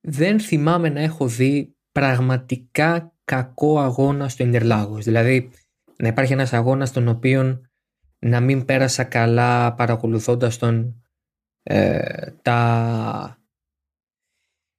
δεν 0.00 0.40
θυμάμαι 0.40 0.88
να 0.88 1.00
έχω 1.00 1.26
δει 1.26 1.76
πραγματικά 1.92 3.12
κακό 3.24 3.80
αγώνα 3.80 4.28
στο 4.28 4.44
Ιντερλάγος. 4.44 5.04
Δηλαδή 5.04 5.50
να 5.96 6.08
υπάρχει 6.08 6.32
ένας 6.32 6.52
αγώνας 6.52 6.92
τον 6.92 7.08
οποίο 7.08 7.60
να 8.18 8.40
μην 8.40 8.64
πέρασα 8.64 9.04
καλά 9.04 9.74
παρακολουθώντας 9.74 10.58
τον 10.58 11.02
ε, 11.62 12.30
τα, 12.42 13.42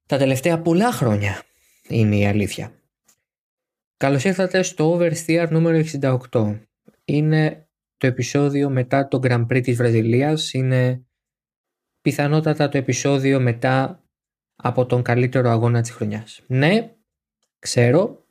τα 0.06 0.18
τελευταία 0.18 0.60
πολλά 0.60 0.92
χρόνια 0.92 1.42
είναι 1.88 2.16
η 2.16 2.26
αλήθεια. 2.26 2.72
Καλώς 3.96 4.24
ήρθατε 4.24 4.62
στο 4.62 4.98
Oversteer 4.98 5.48
νούμερο 5.50 5.84
68. 6.30 6.58
Είναι 7.04 7.68
το 7.96 8.06
επεισόδιο 8.06 8.70
μετά 8.70 9.08
το 9.08 9.20
Grand 9.22 9.46
Prix 9.46 9.62
της 9.62 9.76
Βραζιλίας. 9.76 10.52
Είναι 10.52 11.04
πιθανότατα 12.00 12.68
το 12.68 12.78
επεισόδιο 12.78 13.40
μετά 13.40 13.99
από 14.62 14.86
τον 14.86 15.02
καλύτερο 15.02 15.50
αγώνα 15.50 15.80
της 15.80 15.90
χρονιάς. 15.90 16.40
Ναι, 16.46 16.94
ξέρω 17.58 18.24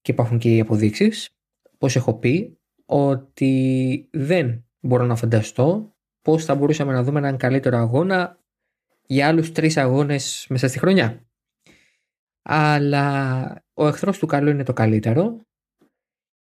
και 0.00 0.12
υπάρχουν 0.12 0.38
και 0.38 0.54
οι 0.54 0.60
αποδείξεις 0.60 1.38
πως 1.78 1.96
έχω 1.96 2.14
πει 2.14 2.58
ότι 2.86 4.08
δεν 4.12 4.64
μπορώ 4.80 5.04
να 5.04 5.16
φανταστώ 5.16 5.94
πώς 6.22 6.44
θα 6.44 6.54
μπορούσαμε 6.54 6.92
να 6.92 7.02
δούμε 7.02 7.18
έναν 7.18 7.36
καλύτερο 7.36 7.76
αγώνα 7.76 8.38
για 9.06 9.28
άλλους 9.28 9.52
τρεις 9.52 9.76
αγώνες 9.76 10.46
μέσα 10.48 10.68
στη 10.68 10.78
χρονιά. 10.78 11.26
Αλλά 12.42 13.64
ο 13.74 13.86
εχθρός 13.86 14.18
του 14.18 14.26
καλού 14.26 14.50
είναι 14.50 14.62
το 14.62 14.72
καλύτερο 14.72 15.40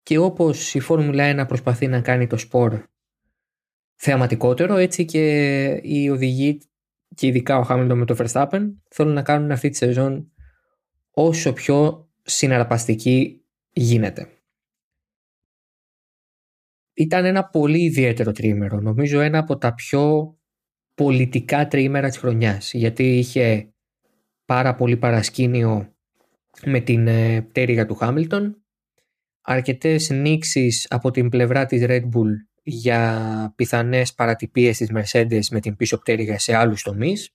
και 0.02 0.18
όπως 0.18 0.74
η 0.74 0.80
Φόρμουλα 0.80 1.42
1 1.42 1.48
προσπαθεί 1.48 1.86
να 1.86 2.00
κάνει 2.00 2.26
το 2.26 2.36
σπορ 2.36 2.82
θεαματικότερο, 3.94 4.76
έτσι 4.76 5.04
και 5.04 5.66
οι 5.82 6.10
οδηγοί 6.10 6.60
και 7.14 7.26
ειδικά 7.26 7.58
ο 7.58 7.62
Χάμιλτον 7.62 7.98
με 7.98 8.04
το 8.04 8.16
Verstappen 8.18 8.60
θέλουν 8.88 9.12
να 9.12 9.22
κάνουν 9.22 9.50
αυτή 9.50 9.68
τη 9.68 9.76
σεζόν 9.76 10.32
όσο 11.10 11.52
πιο 11.52 12.08
συναρπαστική 12.22 13.44
γίνεται. 13.70 14.28
Ήταν 16.94 17.24
ένα 17.24 17.44
πολύ 17.48 17.82
ιδιαίτερο 17.82 18.32
τρίμερο, 18.32 18.80
νομίζω 18.80 19.20
ένα 19.20 19.38
από 19.38 19.58
τα 19.58 19.74
πιο 19.74 20.34
πολιτικά 20.94 21.68
τριήμερα 21.68 22.08
της 22.08 22.18
χρονιάς, 22.18 22.72
γιατί 22.72 23.18
είχε 23.18 23.72
πάρα 24.44 24.74
πολύ 24.74 24.96
παρασκήνιο 24.96 25.94
με 26.64 26.80
την 26.80 27.06
ε, 27.06 27.40
πτέρυγα 27.40 27.86
του 27.86 27.94
Χάμιλτον, 27.94 28.62
αρκετές 29.40 30.10
νήξεις 30.10 30.86
από 30.90 31.10
την 31.10 31.28
πλευρά 31.28 31.66
της 31.66 31.82
Red 31.86 32.02
Bull 32.02 32.49
για 32.70 33.52
πιθανές 33.56 34.14
παρατυπίες 34.14 34.76
της 34.76 34.90
Mercedes 34.94 35.46
με 35.50 35.60
την 35.60 35.76
πίσω 35.76 35.98
πτέρυγα 35.98 36.38
σε 36.38 36.54
άλλους 36.54 36.82
τομείς, 36.82 37.34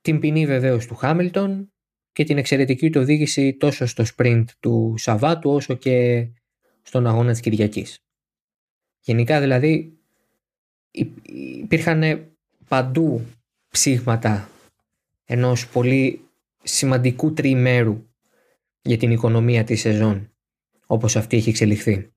την 0.00 0.18
ποινή 0.18 0.46
βεβαίως 0.46 0.86
του 0.86 0.94
Χάμιλτον 0.94 1.72
και 2.12 2.24
την 2.24 2.38
εξαιρετική 2.38 2.90
του 2.90 3.00
οδήγηση 3.00 3.54
τόσο 3.54 3.86
στο 3.86 4.04
sprint 4.16 4.44
του 4.60 4.94
Σαββάτου 4.96 5.50
όσο 5.50 5.74
και 5.74 6.28
στον 6.82 7.06
αγώνα 7.06 7.30
της 7.30 7.40
Κυριακής. 7.40 8.04
Γενικά 9.00 9.40
δηλαδή 9.40 9.98
υπήρχαν 11.62 12.30
παντού 12.68 13.26
ψήγματα 13.68 14.48
ενός 15.24 15.68
πολύ 15.68 16.28
σημαντικού 16.62 17.32
τριημέρου 17.32 18.06
για 18.82 18.96
την 18.96 19.10
οικονομία 19.10 19.64
της 19.64 19.80
σεζόν 19.80 20.32
όπως 20.86 21.16
αυτή 21.16 21.36
έχει 21.36 21.48
εξελιχθεί. 21.48 22.11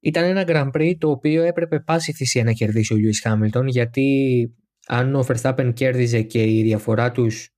Ήταν 0.00 0.24
ένα 0.24 0.44
Grand 0.46 0.70
Prix 0.70 0.94
το 0.98 1.10
οποίο 1.10 1.42
έπρεπε 1.42 1.80
πάση 1.80 2.12
θυσία 2.12 2.44
να 2.44 2.52
κερδίσει 2.52 2.92
ο 2.92 2.96
Λιούις 2.96 3.20
Χάμιλτον 3.20 3.66
γιατί 3.66 4.54
αν 4.86 5.14
ο 5.14 5.24
Verstappen 5.28 5.70
κέρδιζε 5.74 6.22
και 6.22 6.44
η 6.44 6.62
διαφορά 6.62 7.10
τους 7.10 7.50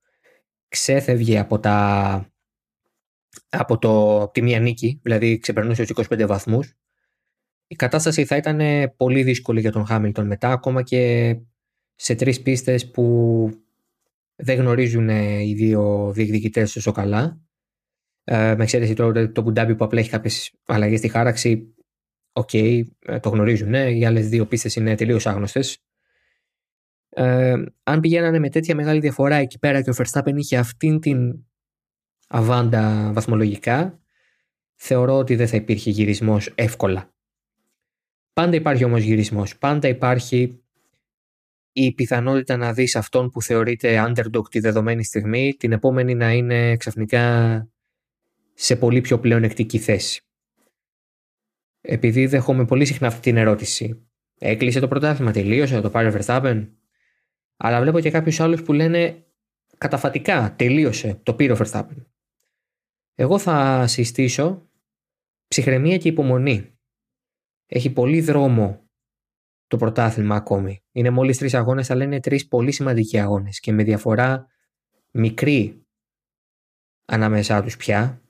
ξέφευγε 0.69 1.39
από, 1.39 1.59
τα, 1.59 2.33
από, 3.49 3.79
το, 3.79 4.29
τη 4.29 4.43
μία 4.43 4.61
νίκη, 4.61 5.01
δηλαδή 5.03 5.39
ξεπερνούσε 5.39 5.85
τους 5.87 6.09
25 6.09 6.27
βαθμούς, 6.27 6.75
η 7.67 7.75
κατάσταση 7.75 8.25
θα 8.25 8.37
ήταν 8.37 8.61
πολύ 8.97 9.23
δύσκολη 9.23 9.61
για 9.61 9.73
τον 9.73 9.87
Χάμιλτον 9.87 10.27
μετά, 10.27 10.51
ακόμα 10.51 10.83
και 10.83 11.37
σε 11.95 12.15
τρεις 12.15 12.43
πίστες 12.43 12.91
που 12.91 13.49
δεν 14.37 14.59
γνωρίζουν 14.59 15.09
οι 15.09 15.55
δύο 15.55 16.13
διεκδικητές 16.15 16.73
τόσο 16.73 16.93
καλά. 16.93 17.41
Ε, 18.25 18.55
με 18.57 18.63
εξαίρεση 18.63 18.95
το, 18.95 19.33
το 19.33 19.43
Άμπου 19.43 19.57
Ντάμπι 19.57 19.75
που 19.75 19.85
απλά 19.85 20.01
έχει 20.01 20.11
κάποιες 20.11 20.53
αλλαγές 20.67 20.99
στη 20.99 21.09
χάραξη, 21.09 21.75
OK, 22.33 22.49
okay, 22.53 22.83
ε, 22.99 23.19
το 23.19 23.29
γνωρίζουν. 23.29 23.75
Οι 23.75 24.07
άλλες 24.07 24.29
δύο 24.29 24.47
πίστες 24.47 24.77
είναι 24.77 24.95
τελείως 24.95 25.27
άγνωστες. 25.27 25.79
Ε, 27.09 27.63
αν 27.83 28.01
πηγαίνανε 28.01 28.39
με 28.39 28.49
τέτοια 28.49 28.75
μεγάλη 28.75 29.01
διαφορά 29.01 29.35
εκεί 29.35 29.59
πέρα 29.59 29.83
και 29.83 29.91
ο 29.91 29.95
Verstappen 29.97 30.35
είχε 30.35 30.57
αυτήν 30.57 31.01
την 31.01 31.45
αβάντα 32.29 33.11
βαθμολογικά, 33.15 34.01
θεωρώ 34.75 35.19
ότι 35.19 35.37
δεν 35.37 35.49
θα 35.49 35.57
υπήρχε 35.57 35.91
γυρισμός 35.91 36.53
εύκολα. 36.55 37.15
Πάντα 38.33 38.57
υπάρχει 38.57 38.85
όμως 38.85 39.03
γυρισμός. 39.03 39.59
Πάντα 39.59 39.89
υπάρχει 39.89 40.63
η 41.73 41.93
πιθανότητα 41.93 42.57
να 42.57 42.73
δεις 42.73 42.97
αυτόν 42.97 43.31
που 43.31 43.43
θεωρείται 43.43 44.05
underdog 44.09 44.49
τη 44.51 44.61
δεδομένη 44.61 45.05
στιγμή, 45.05 45.55
την 45.59 45.73
επόμενη 45.73 46.15
να 46.15 46.33
είναι 46.33 46.77
ξαφνικά 46.77 47.67
σε 48.55 48.77
πολύ 48.77 49.01
πιο 49.01 49.19
πλεονεκτική 49.19 49.79
θέση. 49.79 50.23
Επειδή 51.85 52.27
δέχομαι 52.27 52.65
πολύ 52.65 52.85
συχνά 52.85 53.07
αυτή 53.07 53.21
την 53.21 53.37
ερώτηση. 53.37 54.07
Έκλεισε 54.39 54.81
το 54.81 54.89
πρωτάθλημα, 54.89 55.33
τελείωσε, 55.33 55.81
το 55.81 55.91
πάρει 55.91 56.09
ο 56.09 56.19
Verstappen. 56.19 56.69
Αλλά 57.57 57.81
βλέπω 57.81 58.01
και 58.01 58.11
κάποιους 58.11 58.41
άλλους 58.41 58.63
που 58.63 58.73
λένε 58.73 59.27
καταφατικά, 59.79 60.55
τελείωσε, 60.57 61.21
το 61.23 61.35
πήρε 61.35 61.53
ο 61.53 61.57
Verstappen. 61.59 62.05
Εγώ 63.15 63.39
θα 63.39 63.87
συστήσω 63.87 64.71
ψυχραιμία 65.49 65.97
και 65.97 66.09
υπομονή. 66.09 66.79
Έχει 67.67 67.93
πολύ 67.93 68.21
δρόμο 68.21 68.91
το 69.67 69.77
πρωτάθλημα 69.77 70.37
ακόμη. 70.37 70.83
Είναι 70.93 71.11
μόλις 71.11 71.39
τρεις 71.39 71.55
αγώνες, 71.55 71.91
αλλά 71.91 72.05
είναι 72.05 72.21
τρεις 72.21 72.49
πολύ 72.49 72.73
σημαντικοί 72.73 73.19
αγώνες 73.19 73.61
και 73.61 73.73
με 73.73 73.83
διαφορά 73.83 74.47
μικρή 75.11 75.87
ανάμεσά 77.05 77.63
τους 77.63 77.77
πια 77.77 78.23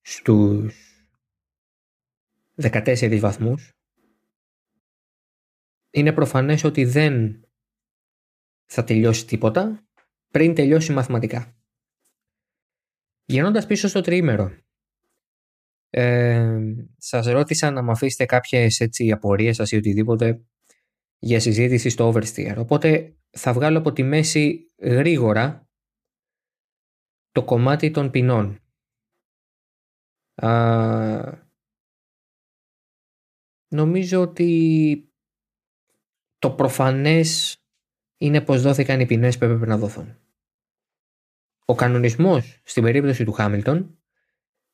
στους 0.00 0.91
14 2.62 3.18
βαθμούς. 3.20 3.72
Είναι 5.90 6.12
προφανές 6.12 6.64
ότι 6.64 6.84
δεν 6.84 7.44
θα 8.66 8.84
τελειώσει 8.84 9.26
τίποτα 9.26 9.86
πριν 10.28 10.54
τελειώσει 10.54 10.92
μαθηματικά. 10.92 11.56
Γυρνώντας 13.24 13.66
πίσω 13.66 13.88
στο 13.88 14.00
τριήμερο, 14.00 14.62
ε, 15.90 16.58
σας 16.96 17.26
ρώτησα 17.26 17.70
να 17.70 17.82
μου 17.82 17.90
αφήσετε 17.90 18.24
κάποιες 18.24 18.80
έτσι, 18.80 19.10
απορίες 19.10 19.56
σας 19.56 19.70
ή 19.70 19.76
οτιδήποτε 19.76 20.44
για 21.18 21.40
συζήτηση 21.40 21.88
στο 21.88 22.12
Oversteer. 22.12 22.54
Οπότε 22.58 23.16
θα 23.30 23.52
βγάλω 23.52 23.78
από 23.78 23.92
τη 23.92 24.02
μέση 24.02 24.72
γρήγορα 24.82 25.68
το 27.30 27.44
κομμάτι 27.44 27.90
των 27.90 28.10
ποινών. 28.10 28.60
Α, 30.34 31.41
νομίζω 33.72 34.20
ότι 34.20 35.12
το 36.38 36.50
προφανές 36.50 37.56
είναι 38.16 38.40
πως 38.40 38.62
δόθηκαν 38.62 39.00
οι 39.00 39.06
ποινές 39.06 39.38
που 39.38 39.44
έπρεπε 39.44 39.66
να 39.66 39.78
δοθούν. 39.78 40.16
Ο 41.64 41.74
κανονισμός 41.74 42.60
στην 42.64 42.82
περίπτωση 42.82 43.24
του 43.24 43.32
Χάμιλτον 43.32 43.98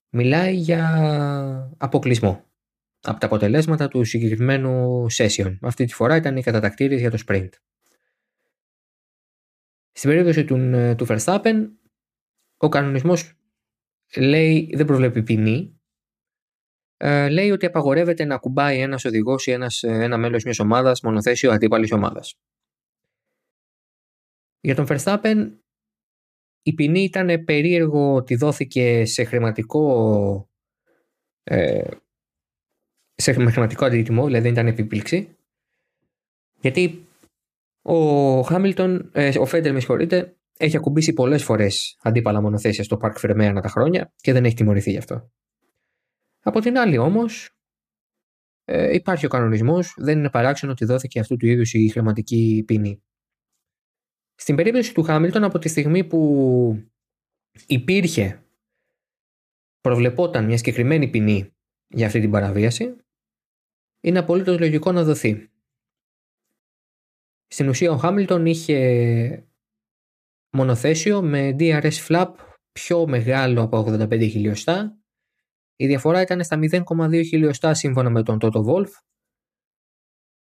μιλάει 0.09 0.55
για 0.55 1.75
αποκλεισμό 1.79 2.45
από 3.01 3.21
τα 3.21 3.27
αποτελέσματα 3.27 3.89
του 3.89 4.05
συγκεκριμένου 4.05 5.07
session. 5.13 5.57
Αυτή 5.61 5.85
τη 5.85 5.93
φορά 5.93 6.17
ήταν 6.17 6.37
οι 6.37 6.43
κατατακτήρες 6.43 7.01
για 7.01 7.11
το 7.11 7.19
sprint. 7.27 7.49
Στην 9.93 10.11
περίπτωση 10.11 10.45
του, 10.45 10.57
του 10.97 11.07
Verstappen, 11.09 11.69
ο 12.57 12.69
κανονισμός 12.69 13.33
λέει, 14.17 14.71
δεν 14.75 14.87
προβλέπει 14.87 15.23
ποινή, 15.23 15.78
ε, 17.01 17.29
λέει 17.29 17.51
ότι 17.51 17.67
απαγορεύεται 17.67 18.25
να 18.25 18.39
κουμπάει 18.39 18.81
ένας 18.81 19.05
οδηγός 19.05 19.47
ή 19.47 19.51
ένας, 19.51 19.83
ένα 19.83 20.17
μέλος 20.17 20.45
μιας 20.45 20.59
ομάδας 20.59 21.01
μονοθέσιο 21.01 21.53
αντίπαλης 21.53 21.93
ομάδας. 21.93 22.35
Για 24.61 24.75
τον 24.75 24.87
Verstappen 24.89 25.51
η 26.63 26.75
ποινή 26.75 27.03
ήταν 27.03 27.45
περίεργο 27.45 28.15
ότι 28.15 28.35
δόθηκε 28.35 29.05
σε 29.05 29.25
χρηματικό 29.25 30.51
ε, 31.43 31.89
σε 33.15 33.33
χρηματικό 33.33 33.85
αντίτιμο, 33.85 34.25
δηλαδή 34.25 34.43
δεν 34.43 34.53
ήταν 34.53 34.67
επίπληξη. 34.67 35.37
Γιατί 36.61 37.07
ο 37.83 38.41
Χάμιλτον, 38.41 39.11
ε, 39.13 39.39
ο 39.39 39.45
Φέντερ 39.45 39.73
με 39.73 39.79
συγχωρείτε, 39.79 40.37
έχει 40.57 40.77
ακουμπήσει 40.77 41.13
πολλές 41.13 41.45
φορές 41.45 41.99
αντίπαλα 42.03 42.41
μονοθέσια 42.41 42.85
στο 42.85 42.99
Park 43.03 43.13
Fermé 43.21 43.59
τα 43.63 43.69
χρόνια 43.69 44.13
και 44.17 44.33
δεν 44.33 44.45
έχει 44.45 44.55
τιμωρηθεί 44.55 44.91
γι' 44.91 44.99
αυτό. 44.99 45.31
Από 46.49 46.61
την 46.61 46.79
άλλη 46.79 46.99
όμως, 46.99 47.51
ε, 48.65 48.95
υπάρχει 48.95 49.27
ο 49.27 49.29
κανονισμός, 49.29 49.95
δεν 49.97 50.19
είναι 50.19 50.31
παράξενο 50.31 50.73
ότι 50.73 50.85
δόθηκε 50.85 51.21
αυτού 51.21 51.37
του 51.37 51.47
είδους 51.47 51.75
η 51.75 51.89
χρηματική 51.89 52.63
ποινή. 52.67 53.03
Στην 54.35 54.57
περίπτωση 54.57 54.95
του 54.95 55.03
Χάμιλτον 55.03 55.45
από 55.45 55.59
τη 55.59 55.69
στιγμή 55.69 56.05
που 56.05 56.89
υπήρχε, 57.67 58.43
προβλεπόταν 59.81 60.45
μια 60.45 60.57
συγκεκριμένη 60.57 61.09
ποινή 61.09 61.55
για 61.89 62.07
αυτή 62.07 62.21
την 62.21 62.31
παραβίαση, 62.31 62.97
είναι 64.01 64.19
απολύτως 64.19 64.59
λογικό 64.59 64.93
να 64.93 65.05
δοθεί. 65.05 65.51
Στην 67.47 67.69
ουσία 67.69 67.91
ο 67.91 67.97
Χάμιλτον 67.97 68.47
είχε 68.47 69.49
μονοθέσιο 70.57 71.23
με 71.23 71.57
DRS 71.59 72.07
flap 72.07 72.35
πιο 72.73 73.07
μεγάλο 73.07 73.63
από 73.63 73.79
85 73.79 74.29
χιλιοστά. 74.31 74.98
Η 75.81 75.87
διαφορά 75.87 76.21
ήταν 76.21 76.45
στα 76.45 76.59
0,2 76.61 77.23
χιλιοστά 77.27 77.75
σύμφωνα 77.75 78.11
με 78.11 78.23
τον 78.23 78.39
Toto 78.41 78.65
Wolf 78.65 78.91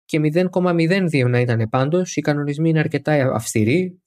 και 0.04 0.20
0,02 0.22 1.28
να 1.28 1.40
ήταν 1.40 1.68
πάντως. 1.68 2.16
Οι 2.16 2.20
κανονισμοί 2.20 2.68
είναι 2.68 2.78
αρκετά 2.78 3.32
αυστηροί 3.34 4.02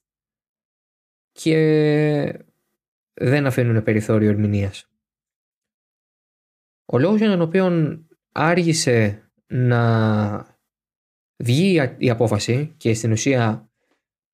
και 1.32 2.46
δεν 3.14 3.46
αφήνουν 3.46 3.84
περιθώριο 3.84 4.30
ερμηνείας. 4.30 4.90
Ο 6.86 6.98
λόγος 7.00 7.20
για 7.20 7.30
τον 7.30 7.42
οποίο 7.42 7.98
άργησε 8.32 9.30
να 9.48 10.60
βγει 11.44 11.96
η 11.98 12.10
απόφαση 12.10 12.74
και 12.78 12.94
στην 12.94 13.12
ουσία 13.12 13.70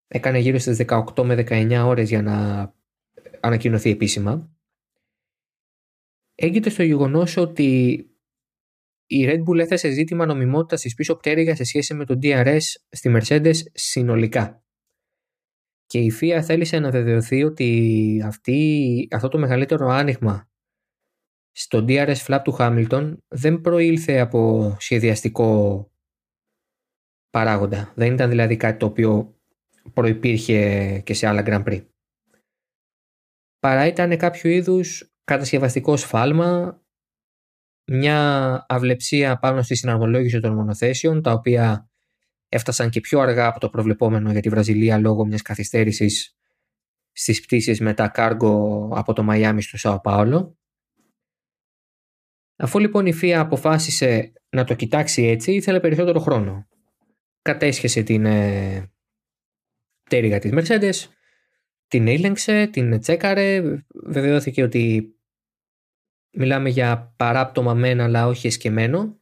έκανε 0.07 0.37
γύρω 0.37 0.57
στις 0.57 0.77
18 0.87 1.23
με 1.23 1.35
19 1.35 1.83
ώρες 1.85 2.09
για 2.09 2.21
να 2.21 2.73
ανακοινωθεί 3.39 3.89
επίσημα 3.89 4.56
έγκυται 6.37 6.69
στο 6.69 6.83
γεγονός 6.83 7.37
ότι 7.37 7.99
η 9.05 9.25
Red 9.27 9.43
Bull 9.43 9.59
έθεσε 9.59 9.89
ζήτημα 9.89 10.25
νομιμότητας 10.25 10.81
της 10.81 10.93
πίσω 10.93 11.15
πτέρυγα 11.15 11.55
σε 11.55 11.63
σχέση 11.63 11.93
με 11.93 12.05
το 12.05 12.19
DRS 12.21 12.59
στη 12.89 13.17
Mercedes 13.17 13.55
συνολικά. 13.73 14.63
Και 15.85 15.99
η 15.99 16.11
FIA 16.21 16.39
θέλησε 16.43 16.79
να 16.79 16.91
βεβαιωθεί 16.91 17.43
ότι 17.43 18.21
αυτή, 18.25 19.07
αυτό 19.11 19.27
το 19.27 19.37
μεγαλύτερο 19.37 19.87
άνοιγμα 19.87 20.49
στο 21.51 21.85
DRS 21.87 22.25
flap 22.25 22.39
του 22.43 22.55
Hamilton 22.59 23.17
δεν 23.27 23.61
προήλθε 23.61 24.19
από 24.19 24.75
σχεδιαστικό 24.79 25.91
παράγοντα. 27.29 27.93
Δεν 27.95 28.13
ήταν 28.13 28.29
δηλαδή 28.29 28.57
κάτι 28.57 28.79
το 28.79 28.85
οποίο 28.85 29.39
προϋπήρχε 29.93 31.01
και 31.05 31.13
σε 31.13 31.27
άλλα 31.27 31.43
Grand 31.45 31.63
Prix. 31.63 31.85
Παρά 33.59 33.87
ήταν 33.87 34.17
κάποιο 34.17 34.49
είδους 34.49 35.16
κατασκευαστικό 35.27 35.97
σφάλμα, 35.97 36.81
μια 37.85 38.65
αυλεψία 38.69 39.37
πάνω 39.37 39.61
στη 39.61 39.75
συναρμολόγηση 39.75 40.39
των 40.39 40.53
μονοθέσεων, 40.53 41.21
τα 41.21 41.31
οποία 41.31 41.89
έφτασαν 42.49 42.89
και 42.89 42.99
πιο 42.99 43.19
αργά 43.19 43.47
από 43.47 43.59
το 43.59 43.69
προβλεπόμενο 43.69 44.31
για 44.31 44.41
τη 44.41 44.49
Βραζιλία 44.49 44.97
λόγω 44.97 45.25
μιας 45.25 45.41
καθυστέρησης 45.41 46.35
στις 47.11 47.41
πτήσεις 47.41 47.79
μετά 47.79 48.07
κάργο 48.07 48.89
από 48.95 49.13
το 49.13 49.23
Μαϊάμι 49.23 49.61
στο 49.61 49.77
Σαο 49.77 50.01
Πάολο. 50.01 50.57
Αφού 52.55 52.79
λοιπόν 52.79 53.05
η 53.05 53.13
ΦΙΑ 53.13 53.39
αποφάσισε 53.39 54.33
να 54.49 54.63
το 54.63 54.73
κοιτάξει 54.73 55.23
έτσι, 55.23 55.53
ήθελε 55.53 55.79
περισσότερο 55.79 56.19
χρόνο. 56.19 56.67
Κατέσχεσε 57.41 58.03
την 58.03 58.25
ε, 58.25 58.91
πτέρυγα 60.03 60.39
της 60.39 60.51
Mercedes, 60.53 61.11
την 61.87 62.07
ήλεγξε, 62.07 62.67
την 62.67 62.99
τσέκαρε, 62.99 63.61
βεβαιώθηκε 64.05 64.63
ότι 64.63 65.11
μιλάμε 66.37 66.69
για 66.69 67.13
παράπτωμα 67.17 67.73
μένα 67.73 68.03
αλλά 68.03 68.27
όχι 68.27 68.47
εσκεμμένο 68.47 69.19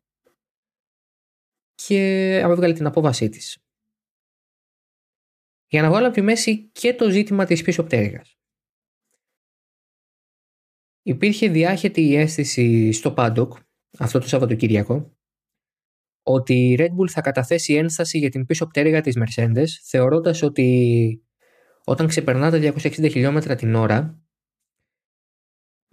και 1.76 2.42
απέβγαλε 2.44 2.74
την 2.74 2.86
απόβασή 2.86 3.30
της. 3.30 3.58
Για 5.68 5.82
να 5.82 5.90
βγάλω 5.90 6.06
από 6.06 6.16
τη 6.16 6.22
μέση 6.22 6.70
και 6.72 6.94
το 6.94 7.10
ζήτημα 7.10 7.46
της 7.46 7.62
πίσω 7.62 7.84
πτέρυγας. 7.84 8.38
Υπήρχε 11.02 11.50
διάχετη 11.50 12.02
η 12.02 12.16
αίσθηση 12.16 12.92
στο 12.92 13.12
Πάντοκ 13.12 13.54
αυτό 14.00 14.20
το 14.20 14.28
Σαββατοκύριακο 14.28 15.18
ότι 16.24 16.54
η 16.54 16.78
Red 16.80 16.90
Bull 16.90 17.10
θα 17.10 17.22
καταθέσει 17.22 17.74
ένσταση 17.74 18.18
για 18.18 18.30
την 18.30 18.46
πίσω 18.46 18.68
πτέρυγα 18.68 19.02
της 19.02 19.18
Mercedes 19.18 19.68
θεωρώντας 19.84 20.42
ότι 20.42 21.24
όταν 21.84 22.08
ξεπερνά 22.08 22.52
τα 22.52 22.58
260 22.58 23.10
χιλιόμετρα 23.12 23.56
την 23.56 23.76
ώρα 23.76 24.25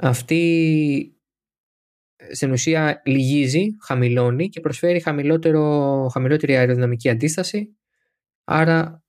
αυτή 0.03 1.17
στην 2.33 2.53
ουσία 2.53 3.03
λυγίζει, 3.05 3.77
χαμηλώνει 3.83 4.49
και 4.49 4.61
προσφέρει 4.61 5.01
χαμηλότερο, 5.01 6.09
χαμηλότερη 6.13 6.57
αεροδυναμική 6.57 7.09
αντίσταση 7.09 7.77
άρα 8.45 9.03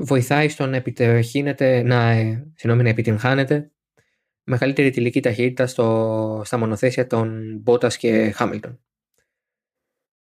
βοηθάει 0.00 0.48
στο 0.48 0.66
να 0.66 0.76
επιτεχύνεται, 0.76 1.82
να, 1.82 2.10
ε, 2.10 2.52
να 2.64 2.88
επιτυγχάνεται 2.88 3.70
μεγαλύτερη 4.44 4.90
τηλική 4.90 5.20
ταχύτητα 5.20 5.66
στο, 5.66 6.42
στα 6.44 6.58
μονοθέσια 6.58 7.06
των 7.06 7.56
Μπότας 7.60 7.96
και 7.96 8.30
Χάμιλτον. 8.30 8.80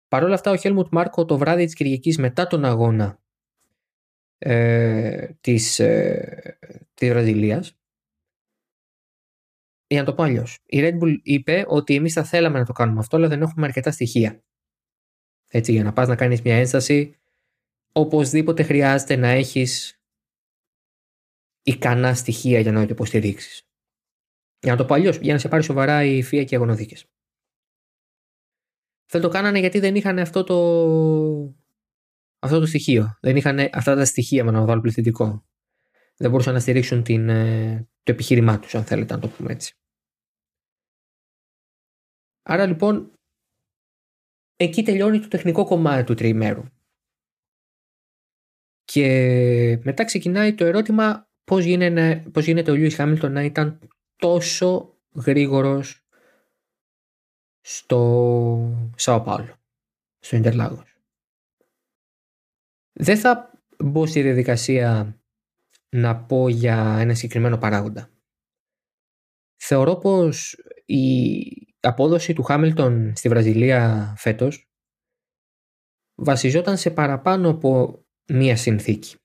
Παρ' 0.07 0.23
όλα 0.23 0.33
αυτά 0.33 0.51
ο 0.51 0.55
Χέλμουτ 0.55 0.87
Μάρκο 0.91 1.25
το 1.25 1.37
βράδυ 1.37 1.65
της 1.65 1.73
Κυριακής 1.73 2.17
μετά 2.17 2.47
τον 2.47 2.65
αγώνα 2.65 3.19
ε, 4.37 5.27
της, 5.41 5.79
ε, 5.79 6.57
της 6.93 7.09
Βραζιλίας 7.09 7.77
για 9.93 10.01
να 10.01 10.07
το 10.07 10.13
πω 10.13 10.23
αλλιώς. 10.23 10.59
Η 10.65 10.79
Red 10.81 10.99
Bull 10.99 11.17
είπε 11.23 11.65
ότι 11.67 11.95
εμείς 11.95 12.13
θα 12.13 12.23
θέλαμε 12.23 12.59
να 12.59 12.65
το 12.65 12.73
κάνουμε 12.73 12.99
αυτό, 12.99 13.17
αλλά 13.17 13.27
δεν 13.27 13.41
έχουμε 13.41 13.65
αρκετά 13.65 13.91
στοιχεία. 13.91 14.43
Έτσι, 15.47 15.71
για 15.71 15.83
να 15.83 15.93
πας 15.93 16.07
να 16.07 16.15
κάνεις 16.15 16.41
μια 16.41 16.55
ένσταση, 16.55 17.19
οπωσδήποτε 17.91 18.63
χρειάζεται 18.63 19.15
να 19.15 19.27
έχεις 19.27 20.01
ικανά 21.63 22.13
στοιχεία 22.13 22.59
για 22.59 22.71
να 22.71 22.85
το 22.85 22.87
υποστηρίξεις. 22.91 23.67
Για 24.59 24.71
να 24.71 24.77
το 24.77 24.85
πω 24.85 24.93
αλλιώς, 24.93 25.17
για 25.17 25.33
να 25.33 25.39
σε 25.39 25.47
πάρει 25.47 25.63
σοβαρά 25.63 26.03
η 26.03 26.19
FIA 26.19 26.29
και 26.45 26.53
οι 26.53 26.55
αγωνοδίκες. 26.55 27.05
Δεν 29.11 29.21
το 29.21 29.29
κάνανε 29.29 29.59
γιατί 29.59 29.79
δεν 29.79 29.95
είχαν 29.95 30.19
αυτό 30.19 30.43
το, 30.43 30.57
αυτό 32.39 32.59
το 32.59 32.65
στοιχείο. 32.65 33.17
Δεν 33.21 33.35
είχαν 33.35 33.69
αυτά 33.71 33.95
τα 33.95 34.05
στοιχεία 34.05 34.43
με 34.43 34.49
ένα 34.49 34.65
βάλω 34.65 34.81
πληθυντικό. 34.81 35.45
Δεν 36.17 36.29
μπορούσαν 36.29 36.53
να 36.53 36.59
στηρίξουν 36.59 37.03
την, 37.03 37.29
ε, 37.29 37.87
το 38.03 38.11
επιχείρημά 38.11 38.59
τους, 38.59 38.75
αν 38.75 38.83
θέλετε 38.83 39.13
να 39.13 39.19
το 39.19 39.27
πούμε 39.27 39.51
έτσι. 39.51 39.77
Άρα 42.43 42.65
λοιπόν 42.65 43.13
εκεί 44.55 44.83
τελειώνει 44.83 45.19
το 45.19 45.27
τεχνικό 45.27 45.65
κομμάτι 45.65 46.03
του 46.03 46.13
τριημέρου. 46.13 46.63
Και 48.83 49.79
μετά 49.83 50.03
ξεκινάει 50.05 50.53
το 50.55 50.65
ερώτημα 50.65 51.27
πώς 51.43 51.63
γίνεται, 51.63 52.29
πώς 52.31 52.45
γίνεται 52.45 52.71
ο 52.71 52.73
Λιούις 52.73 52.95
Χάμιλτον 52.95 53.31
να 53.31 53.43
ήταν 53.43 53.79
τόσο 54.15 54.97
γρήγορος 55.15 56.07
στο 57.61 58.91
Σάο 58.95 59.21
Πάολο, 59.21 59.55
στο 60.19 60.35
Ιντερλάγος. 60.35 60.97
Δεν 62.93 63.17
θα 63.17 63.61
μπω 63.77 64.05
στη 64.05 64.21
διαδικασία 64.21 65.19
να 65.89 66.25
πω 66.25 66.49
για 66.49 66.97
ένα 66.99 67.13
συγκεκριμένο 67.13 67.57
παράγοντα. 67.57 68.09
Θεωρώ 69.55 69.95
πως 69.95 70.57
η 70.85 71.72
απόδοση 71.87 72.33
του 72.33 72.43
Χάμιλτον 72.43 73.15
στη 73.15 73.29
Βραζιλία 73.29 74.13
φέτος 74.17 74.67
βασιζόταν 76.15 76.77
σε 76.77 76.91
παραπάνω 76.91 77.49
από 77.49 78.03
μία 78.27 78.55
συνθήκη. 78.55 79.15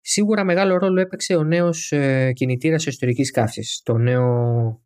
Σίγουρα 0.00 0.44
μεγάλο 0.44 0.76
ρόλο 0.76 1.00
έπαιξε 1.00 1.36
ο 1.36 1.44
νέος 1.44 1.92
ε, 1.92 2.32
κινητήρας 2.32 2.86
εσωτερικής 2.86 3.30
καύσης, 3.30 3.82
το 3.82 3.96
νέο 3.96 4.82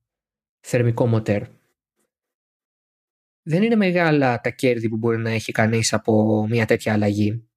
θερμικό 0.60 1.06
μοτέρ. 1.06 1.42
Δεν 3.42 3.62
είναι 3.62 3.76
μεγάλα 3.76 4.40
τα 4.40 4.50
κέρδη 4.50 4.88
που 4.88 4.96
μπορεί 4.96 5.18
να 5.18 5.30
έχει 5.30 5.52
κανείς 5.52 5.92
από 5.92 6.46
μια 6.48 6.66
τέτοια 6.66 6.92
αλλαγή, 6.92 7.48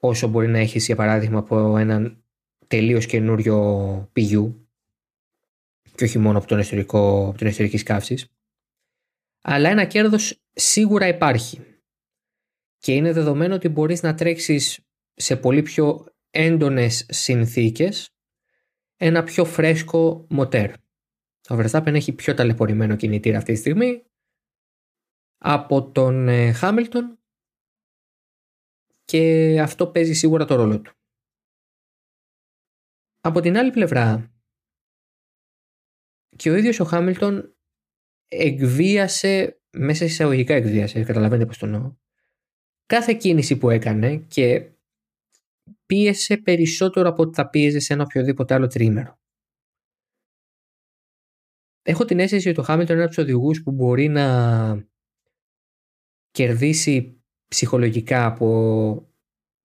όσο 0.00 0.28
μπορεί 0.28 0.48
να 0.48 0.58
έχεις 0.58 0.86
για 0.86 0.96
παράδειγμα 0.96 1.38
από 1.38 1.76
έναν 1.76 2.24
τελείως 2.66 3.06
καινούριο 3.06 4.08
πηγιού 4.12 4.69
και 6.00 6.06
όχι 6.06 6.18
μόνο 6.18 6.38
από, 6.38 6.46
τον 6.46 6.58
ιστορικό, 6.58 7.28
από 7.28 7.38
την 7.38 7.46
ιστορική 7.46 7.82
καύση. 7.82 8.28
Αλλά 9.42 9.68
ένα 9.68 9.84
κέρδος 9.84 10.42
σίγουρα 10.52 11.06
υπάρχει. 11.08 11.80
Και 12.78 12.94
είναι 12.94 13.12
δεδομένο 13.12 13.54
ότι 13.54 13.68
μπορείς 13.68 14.02
να 14.02 14.14
τρέξεις 14.14 14.80
σε 15.14 15.36
πολύ 15.36 15.62
πιο 15.62 16.06
έντονες 16.30 17.06
συνθήκες 17.08 18.14
ένα 18.96 19.24
πιο 19.24 19.44
φρέσκο 19.44 20.26
μοτέρ. 20.30 20.72
Ο 21.48 21.54
Verstappen 21.58 21.94
έχει 21.94 22.12
πιο 22.12 22.34
ταλαιπωρημένο 22.34 22.96
κινητήρα 22.96 23.38
αυτή 23.38 23.52
τη 23.52 23.58
στιγμή 23.58 24.04
από 25.38 25.90
τον 25.90 26.28
Χάμιλτον 26.52 27.18
και 29.04 29.56
αυτό 29.60 29.86
παίζει 29.86 30.12
σίγουρα 30.12 30.44
το 30.44 30.54
ρόλο 30.54 30.80
του. 30.80 30.92
Από 33.20 33.40
την 33.40 33.56
άλλη 33.56 33.70
πλευρά 33.70 34.34
και 36.40 36.50
ο 36.50 36.56
ίδιος 36.56 36.80
ο 36.80 36.84
Χάμιλτον 36.84 37.56
εκβίασε, 38.28 39.62
μέσα 39.70 39.98
σε 39.98 40.04
εισαγωγικά 40.04 40.54
εκβίασε, 40.54 41.04
καταλαβαίνετε 41.04 41.46
πώς 41.46 41.58
το 41.58 41.66
εννοώ, 41.66 41.96
κάθε 42.86 43.14
κίνηση 43.14 43.58
που 43.58 43.70
έκανε 43.70 44.16
και 44.16 44.72
πίεσε 45.86 46.36
περισσότερο 46.36 47.08
από 47.08 47.22
ό,τι 47.22 47.34
θα 47.34 47.48
πίεζε 47.48 47.78
σε 47.78 47.92
ένα 47.92 48.02
οποιοδήποτε 48.02 48.54
άλλο 48.54 48.66
τρίμερο. 48.66 49.20
Έχω 51.82 52.04
την 52.04 52.18
αίσθηση 52.18 52.48
ότι 52.48 52.60
ο 52.60 52.62
Χάμιλτον 52.62 52.94
είναι 52.94 53.04
από 53.04 53.14
τους 53.14 53.24
οδηγούς 53.24 53.62
που 53.62 53.72
μπορεί 53.72 54.08
να 54.08 54.88
κερδίσει 56.30 57.22
ψυχολογικά 57.48 58.26
από 58.26 59.12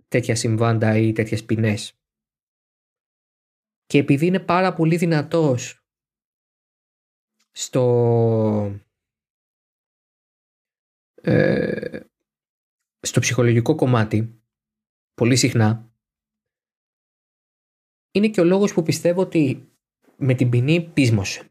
τέτοια 0.08 0.36
συμβάντα 0.36 0.98
ή 0.98 1.12
τέτοιες 1.12 1.46
ποινές. 1.46 2.00
Και 3.86 3.98
επειδή 3.98 4.26
είναι 4.26 4.40
πάρα 4.40 4.74
πολύ 4.74 4.98
δυνατός 4.98 5.85
στο, 7.58 8.82
ε, 11.16 12.00
στο 13.00 13.20
ψυχολογικό 13.20 13.76
κομμάτι, 13.76 14.42
πολύ 15.14 15.36
συχνά, 15.36 15.94
είναι 18.12 18.30
και 18.30 18.42
ο 18.42 18.44
λόγος 18.44 18.74
που 18.74 18.84
πιστεύω 18.84 19.22
ότι 19.22 19.72
με 20.18 20.34
την 20.34 20.50
ποινή 20.50 20.92
πείσμωσε. 20.94 21.50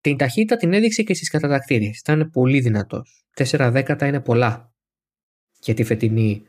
Την 0.00 0.16
ταχύτητα 0.16 0.56
την 0.56 0.72
έδειξε 0.72 1.02
και 1.02 1.14
στις 1.14 1.30
κατατακτήριες. 1.30 1.98
Ήταν 1.98 2.30
πολύ 2.30 2.60
δυνατός. 2.60 3.26
4 3.34 3.70
δέκατα 3.72 4.06
είναι 4.06 4.20
πολλά 4.20 4.74
για 5.58 5.74
τη 5.74 5.84
φετινή 5.84 6.46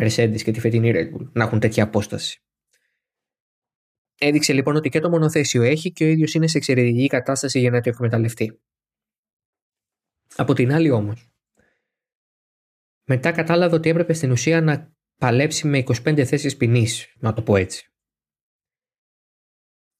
Mercedes 0.00 0.42
και 0.42 0.52
τη 0.52 0.60
φετινή 0.60 0.90
Red 0.94 1.14
Bull 1.14 1.30
να 1.32 1.44
έχουν 1.44 1.60
τέτοια 1.60 1.82
απόσταση. 1.82 2.44
Έδειξε 4.26 4.52
λοιπόν 4.52 4.76
ότι 4.76 4.88
και 4.88 5.00
το 5.00 5.10
μονοθέσιο 5.10 5.62
έχει 5.62 5.92
και 5.92 6.04
ο 6.04 6.06
ίδιος 6.06 6.34
είναι 6.34 6.46
σε 6.46 6.58
εξαιρετική 6.58 7.06
κατάσταση 7.06 7.58
για 7.58 7.70
να 7.70 7.80
το 7.80 7.88
εκμεταλλευτεί. 7.88 8.60
Από 10.36 10.54
την 10.54 10.72
άλλη 10.72 10.90
όμως, 10.90 11.30
μετά 13.06 13.32
κατάλαβε 13.32 13.74
ότι 13.74 13.88
έπρεπε 13.88 14.12
στην 14.12 14.30
ουσία 14.30 14.60
να 14.60 14.94
παλέψει 15.20 15.66
με 15.66 15.78
25 15.78 16.24
θέσεις 16.24 16.56
ποινής, 16.56 17.14
να 17.18 17.32
το 17.32 17.42
πω 17.42 17.56
έτσι. 17.56 17.88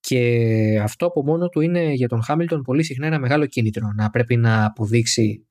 Και 0.01 0.81
αυτό 0.83 1.07
από 1.07 1.23
μόνο 1.23 1.49
του 1.49 1.61
είναι 1.61 1.93
για 1.93 2.09
τον 2.09 2.23
Χάμιλτον 2.23 2.63
πολύ 2.63 2.85
συχνά 2.85 3.07
ένα 3.07 3.19
μεγάλο 3.19 3.47
κίνητρο, 3.47 3.93
να 3.93 4.11
πρέπει 4.11 4.37
να 4.37 4.65
αποδείξει 4.65 5.49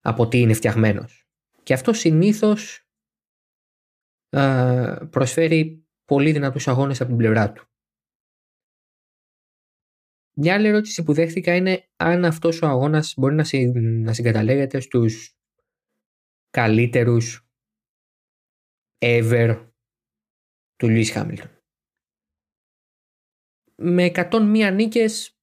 από 0.00 0.28
τι 0.28 0.40
είναι 0.40 0.52
φτιαγμένος. 0.52 1.26
Και 1.62 1.74
αυτό 1.74 1.92
συνήθως 1.92 2.88
προσφέρει 5.10 5.82
πολύ 6.08 6.32
δυνατούς 6.32 6.68
αγώνες 6.68 7.00
από 7.00 7.08
την 7.08 7.18
πλευρά 7.18 7.52
του. 7.52 7.68
Μια 10.36 10.54
άλλη 10.54 10.68
ερώτηση 10.68 11.02
που 11.02 11.12
δέχτηκα 11.12 11.54
είναι 11.54 11.88
αν 11.96 12.24
αυτός 12.24 12.62
ο 12.62 12.66
αγώνας 12.66 13.14
μπορεί 13.16 13.34
να, 13.34 13.44
συ, 13.44 13.66
να 13.74 14.12
συγκαταλέγεται 14.12 14.80
στους 14.80 15.36
καλύτερους 16.50 17.48
ever 18.98 19.70
του 20.76 20.88
Λουίς 20.88 21.10
Χάμιλτον. 21.10 21.50
Με 23.74 24.04
101 24.14 24.72
νίκες 24.74 25.38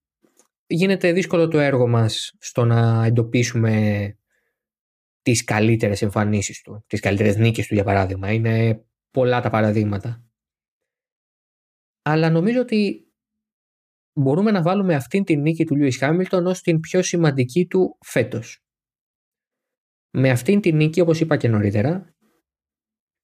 γίνεται 0.67 1.11
δύσκολο 1.11 1.47
το 1.47 1.59
έργο 1.59 1.87
μας 1.87 2.35
στο 2.39 2.65
να 2.65 3.05
εντοπίσουμε 3.05 4.17
τις 5.21 5.43
καλύτερες 5.43 6.01
εμφανίσεις 6.01 6.61
του, 6.61 6.83
τις 6.87 6.99
καλύτερες 6.99 7.35
νίκες 7.37 7.67
του 7.67 7.73
για 7.73 7.83
παράδειγμα. 7.83 8.31
Είναι 8.31 8.85
πολλά 9.11 9.41
τα 9.41 9.49
παραδείγματα. 9.49 10.25
Αλλά 12.07 12.29
νομίζω 12.29 12.61
ότι 12.61 13.07
μπορούμε 14.13 14.51
να 14.51 14.61
βάλουμε 14.61 14.95
αυτήν 14.95 15.23
την 15.23 15.41
νίκη 15.41 15.65
του 15.65 15.75
Λιούις 15.75 15.97
Χάμιλτον 15.97 16.45
ως 16.45 16.61
την 16.61 16.79
πιο 16.79 17.01
σημαντική 17.01 17.67
του 17.67 17.97
φέτος. 18.01 18.59
Με 20.11 20.29
αυτήν 20.29 20.61
την 20.61 20.75
νίκη, 20.75 21.01
όπως 21.01 21.19
είπα 21.19 21.37
και 21.37 21.47
νωρίτερα, 21.47 22.15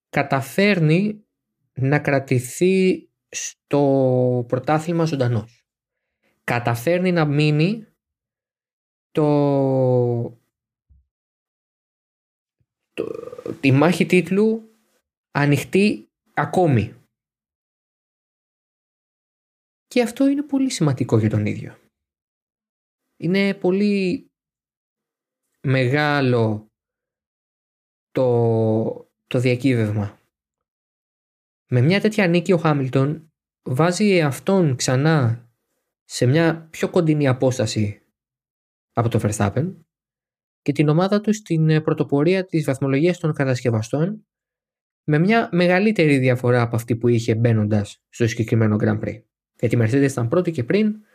καταφέρνει 0.09 1.25
να 1.73 1.99
κρατηθεί 1.99 3.09
στο 3.29 4.45
πρωτάθλημα 4.47 5.05
ζωντανός. 5.05 5.65
Καταφέρνει 6.43 7.11
να 7.11 7.25
μείνει 7.25 7.87
το 9.11 10.39
τη 13.59 13.71
μάχη 13.71 14.05
τίτλου 14.05 14.75
ανοιχτή 15.31 16.09
ακόμη. 16.33 17.00
Και 19.91 20.01
αυτό 20.01 20.27
είναι 20.27 20.43
πολύ 20.43 20.69
σημαντικό 20.69 21.17
για 21.17 21.29
τον 21.29 21.45
ίδιο. 21.45 21.77
Είναι 23.17 23.53
πολύ 23.53 24.31
μεγάλο 25.61 26.71
το, 28.11 29.11
το 29.27 29.39
διακύβευμα. 29.39 30.19
Με 31.69 31.81
μια 31.81 32.01
τέτοια 32.01 32.27
νίκη 32.27 32.53
ο 32.53 32.57
Χάμιλτον 32.57 33.31
βάζει 33.61 34.21
αυτόν 34.21 34.75
ξανά 34.75 35.49
σε 36.03 36.25
μια 36.25 36.67
πιο 36.71 36.89
κοντινή 36.89 37.27
απόσταση 37.27 38.01
από 38.93 39.09
το 39.09 39.19
Verstappen 39.23 39.75
και 40.61 40.71
την 40.71 40.89
ομάδα 40.89 41.21
του 41.21 41.33
στην 41.33 41.69
ε, 41.69 41.81
πρωτοπορία 41.81 42.45
της 42.45 42.65
βαθμολογίας 42.65 43.17
των 43.17 43.33
κατασκευαστών 43.33 44.27
με 45.03 45.19
μια 45.19 45.49
μεγαλύτερη 45.51 46.17
διαφορά 46.17 46.61
από 46.61 46.75
αυτή 46.75 46.95
που 46.95 47.07
είχε 47.07 47.35
μπαίνοντας 47.35 48.03
στο 48.09 48.27
συγκεκριμένο 48.27 48.75
Grand 48.79 48.99
Prix. 48.99 49.30
Γιατί 49.61 49.75
η 49.75 49.79
Mercedes 49.81 50.11
ήταν 50.11 50.27
πρώτη 50.27 50.51
και 50.51 50.63
πριν, 50.63 51.05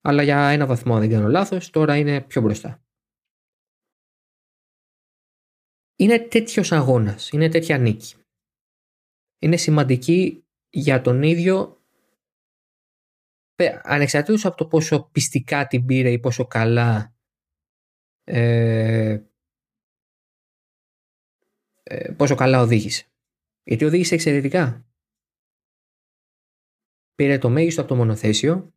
αλλά 0.00 0.22
για 0.22 0.48
ένα 0.48 0.66
βαθμό, 0.66 0.94
αν 0.94 1.00
δεν 1.00 1.10
κάνω 1.10 1.28
λάθος, 1.28 1.70
τώρα 1.70 1.96
είναι 1.96 2.20
πιο 2.20 2.42
μπροστά. 2.42 2.82
Είναι 5.96 6.18
τέτοιος 6.18 6.72
αγώνας, 6.72 7.30
είναι 7.30 7.48
τέτοια 7.48 7.78
νίκη. 7.78 8.14
Είναι 9.38 9.56
σημαντική 9.56 10.44
για 10.70 11.00
τον 11.00 11.22
ίδιο 11.22 11.84
ανεξαρτήτως 13.82 14.44
από 14.44 14.56
το 14.56 14.66
πόσο 14.66 15.08
πιστικά 15.12 15.66
την 15.66 15.84
πήρε 15.86 16.10
ή 16.10 16.18
πόσο 16.18 16.46
καλά 16.46 17.14
ε, 18.24 19.22
ε, 21.82 22.12
πόσο 22.12 22.34
καλά 22.34 22.60
οδήγησε. 22.60 23.06
Γιατί 23.62 23.84
οδήγησε 23.84 24.14
εξαιρετικά. 24.14 24.84
Πήρε 27.20 27.38
το 27.38 27.50
μέγιστο 27.50 27.80
από 27.80 27.90
το 27.90 27.96
μονοθέσιο 27.96 28.74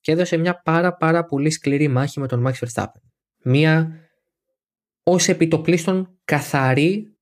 και 0.00 0.12
έδωσε 0.12 0.36
μια 0.36 0.62
πάρα 0.62 0.96
πάρα 0.96 1.24
πολύ 1.24 1.50
σκληρή 1.50 1.88
μάχη 1.88 2.20
με 2.20 2.26
τον 2.26 2.46
Max 2.46 2.52
Verstappen. 2.52 3.00
Μια 3.42 4.00
ως 5.02 5.28
επιτοπλίστων 5.28 6.18
καθαρή 6.24 7.16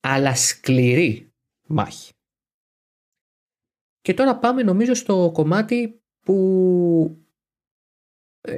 αλλά 0.00 0.34
σκληρή 0.34 1.32
μάχη. 1.66 2.12
Και 4.00 4.14
τώρα 4.14 4.38
πάμε 4.38 4.62
νομίζω 4.62 4.94
στο 4.94 5.30
κομμάτι 5.32 6.02
που 6.20 7.24
ε, 8.40 8.54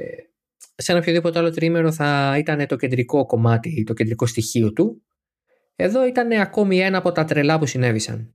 σε 0.75 0.91
ένα 0.91 1.01
οποιοδήποτε 1.01 1.39
άλλο 1.39 1.51
τρίμερο 1.51 1.91
θα 1.91 2.35
ήταν 2.37 2.67
το 2.67 2.75
κεντρικό 2.75 3.25
κομμάτι, 3.25 3.83
το 3.83 3.93
κεντρικό 3.93 4.25
στοιχείο 4.25 4.73
του. 4.73 5.03
Εδώ 5.75 6.05
ήταν 6.05 6.31
ακόμη 6.31 6.79
ένα 6.79 6.97
από 6.97 7.11
τα 7.11 7.25
τρελά 7.25 7.59
που 7.59 7.65
συνέβησαν. 7.65 8.34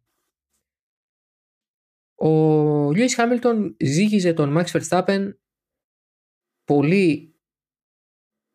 Ο 2.22 2.92
Λιούις 2.92 3.14
Χάμιλτον 3.14 3.76
ζήγιζε 3.80 4.32
τον 4.32 4.56
Max 4.58 4.64
Verstappen 4.64 5.32
πολύ, 6.64 7.34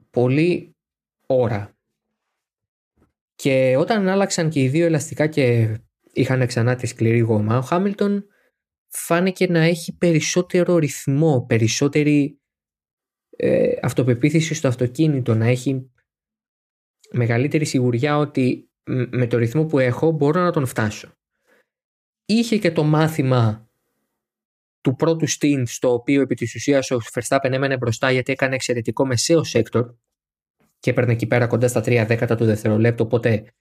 πολύ 0.09 0.75
ώρα. 1.27 1.77
Και 3.35 3.75
όταν 3.77 4.07
άλλαξαν 4.07 4.49
και 4.49 4.61
οι 4.61 4.69
δύο 4.69 4.85
ελαστικά 4.85 5.27
και 5.27 5.77
είχαν 6.13 6.47
ξανά 6.47 6.75
τη 6.75 6.87
σκληρή 6.87 7.19
γόμα, 7.19 7.57
ο 7.57 7.61
Χάμιλτον 7.61 8.27
φάνηκε 8.87 9.47
να 9.47 9.59
έχει 9.59 9.97
περισσότερο 9.97 10.77
ρυθμό, 10.77 11.45
περισσότερη 11.45 12.41
ε, 13.29 13.73
αυτοπεποίθηση 13.81 14.53
στο 14.53 14.67
αυτοκίνητο, 14.67 15.35
να 15.35 15.45
έχει 15.45 15.91
μεγαλύτερη 17.11 17.65
σιγουριά 17.65 18.17
ότι 18.17 18.69
με 19.09 19.27
το 19.27 19.37
ρυθμό 19.37 19.65
που 19.65 19.79
έχω 19.79 20.11
μπορώ 20.11 20.41
να 20.41 20.51
τον 20.51 20.65
φτάσω. 20.65 21.13
Είχε 22.25 22.57
και 22.57 22.71
το 22.71 22.83
μάθημα 22.83 23.69
του 24.81 24.95
πρώτου 24.95 25.29
stint 25.29 25.63
στο 25.65 25.93
οποίο 25.93 26.21
επί 26.21 26.35
της 26.35 26.55
ουσίας 26.55 26.91
ο 26.91 26.97
Verstappen 27.13 27.51
έμενε 27.51 27.77
μπροστά 27.77 28.11
γιατί 28.11 28.31
έκανε 28.31 28.55
εξαιρετικό 28.55 29.05
μεσαίο 29.05 29.43
sector 29.43 29.95
και 30.79 30.89
έπαιρνε 30.89 31.11
εκεί 31.11 31.27
πέρα 31.27 31.47
κοντά 31.47 31.67
στα 31.67 31.79
3 31.79 32.05
δέκατα 32.07 32.35
του 32.35 32.45
δευτερολέπτου 32.45 33.03
οπότε 33.05 33.53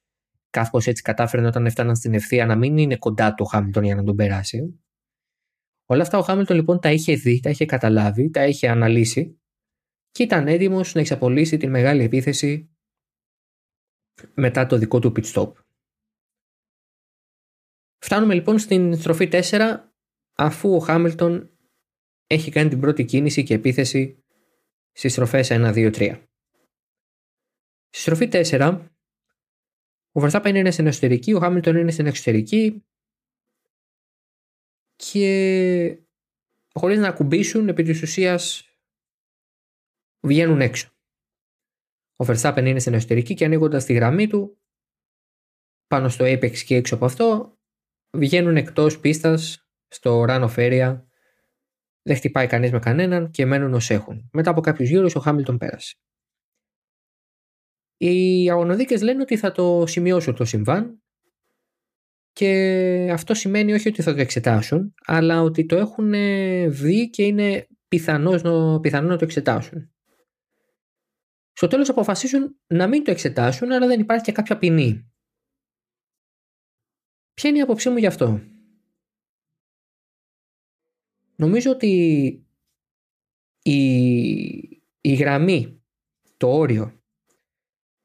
κάπως 0.51 0.87
έτσι 0.87 1.03
κατάφερε 1.03 1.47
όταν 1.47 1.67
έφταναν 1.67 1.97
στην 1.97 2.15
ευθεία 2.15 2.47
να 2.47 2.57
μην 2.57 2.79
είναι 2.79 2.97
κοντά 2.97 3.35
του 3.35 3.45
Χάμιλτον 3.45 3.85
για 3.85 3.95
να 3.95 4.05
τον 4.05 4.17
περάσει. 4.17 4.81
Όλα 5.87 6.03
αυτά 6.03 6.19
ο 6.19 6.23
Χάμιλτον 6.23 6.57
λοιπόν 6.57 6.81
τα 6.81 6.93
είχε 6.93 7.15
δει, 7.15 7.41
τα 7.41 7.51
είχε 7.51 7.65
καταλάβει, 7.65 8.31
τα 8.31 8.47
είχε 8.47 8.69
αναλύσει 8.69 9.41
και 10.11 10.23
ήταν 10.23 10.49
έτοιμος 10.49 10.95
να 10.95 11.01
εξαπολύσει 11.01 11.57
την 11.57 11.71
μεγάλη 11.71 12.03
επίθεση 12.03 12.71
μετά 14.35 14.67
το 14.67 14.79
δικό 14.79 14.99
του 14.99 15.13
pit 15.17 15.25
stop. 15.33 15.53
Φτάνουμε 18.05 18.35
λοιπόν 18.35 18.59
στην 18.59 18.97
στροφή 18.97 19.29
4 19.33 19.77
αφού 20.35 20.75
ο 20.75 20.79
Χάμιλτον 20.79 21.51
έχει 22.27 22.51
κάνει 22.51 22.69
την 22.69 22.81
πρώτη 22.81 23.05
κίνηση 23.05 23.43
και 23.43 23.55
επίθεση 23.55 24.25
στις 24.93 25.13
στροφές 25.13 25.49
1, 25.51 25.75
2, 25.75 25.95
3. 25.95 26.25
Στη 27.89 28.01
στροφή 28.01 28.29
4 28.33 28.89
Ο 30.13 30.23
Verstappen 30.23 30.53
είναι 30.55 30.71
στην 30.71 30.87
εσωτερική, 30.87 31.33
ο 31.33 31.41
Hamilton 31.43 31.75
είναι 31.75 31.91
στην 31.91 32.07
εξωτερική 32.07 32.85
και 34.97 35.99
χωρίς 36.73 36.99
να 36.99 37.09
ακουμπήσουν 37.09 37.69
επί 37.69 37.83
της 37.83 38.03
ουσίας 38.03 38.69
βγαίνουν 40.21 40.61
έξω. 40.61 40.89
Ο 42.17 42.25
Verstappen 42.29 42.65
είναι 42.67 42.81
στην 42.81 42.95
εσωτερική 42.95 43.35
και 43.35 43.45
ανοίγοντας 43.45 43.85
τη 43.85 43.93
γραμμή 43.93 44.27
του 44.27 44.59
πάνω 45.87 46.09
στο 46.09 46.25
Apex 46.25 46.59
και 46.59 46.77
έξω 46.77 46.95
από 46.95 47.05
αυτό 47.05 47.54
βγαίνουν 48.15 48.57
εκτός 48.57 49.01
πίστας 49.01 49.69
στο 49.89 50.25
run 50.29 50.49
of 50.49 50.55
area 50.57 51.03
δεν 52.03 52.17
χτυπάει 52.17 52.47
κανείς 52.47 52.73
με 52.73 52.79
κανέναν 52.79 53.31
και 53.31 53.47
μένουν 53.47 53.75
ως 53.75 53.91
έχουν. 53.91 54.29
Μετά 54.33 54.51
από 54.51 54.61
κάποιους 54.61 54.89
γύρους 54.89 55.15
ο 55.15 55.21
Χάμιλτον 55.21 55.59
πέρασε. 55.59 55.95
Οι 57.97 58.51
αγωνοδίκες 58.51 59.03
λένε 59.03 59.23
ότι 59.23 59.37
θα 59.37 59.53
το 59.53 59.87
σημειώσουν 59.87 60.35
το 60.35 60.45
συμβάν 60.45 61.03
και 62.33 63.09
αυτό 63.13 63.35
σημαίνει 63.35 63.73
όχι 63.73 63.89
ότι 63.89 64.03
θα 64.03 64.15
το 64.15 64.21
εξετάσουν 64.21 64.95
αλλά 65.05 65.43
ότι 65.43 65.67
το 65.67 65.77
έχουν 65.77 66.13
δει 66.71 67.11
και 67.11 67.23
είναι 67.23 67.67
πιθανός 67.89 68.43
να 68.43 69.17
το 69.17 69.25
εξετάσουν. 69.25 69.95
Στο 71.53 71.67
τέλος 71.67 71.89
αποφασίσουν 71.89 72.61
να 72.67 72.87
μην 72.87 73.05
το 73.05 73.11
εξετάσουν 73.11 73.73
αλλά 73.73 73.87
δεν 73.87 74.01
υπάρχει 74.01 74.25
και 74.25 74.33
κάποια 74.33 74.59
ποινή. 74.59 75.14
Ποια 77.35 77.51
είναι 77.51 77.59
η 77.59 77.63
άποψή 77.63 77.91
μου 77.91 77.97
γι' 77.97 78.07
αυτό; 78.07 78.41
Νομίζω 81.37 81.71
ότι 81.71 81.87
η, 83.63 83.79
η 85.01 85.15
γραμμή, 85.15 85.83
το 86.37 86.53
όριο 86.53 87.03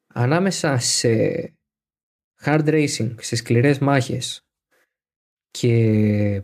ανάμεσα 0.07 0.77
σε 0.77 1.09
hard 2.45 2.65
racing, 2.65 3.15
σε 3.19 3.35
σκληρές 3.35 3.79
μάχες 3.79 4.47
και 5.51 6.43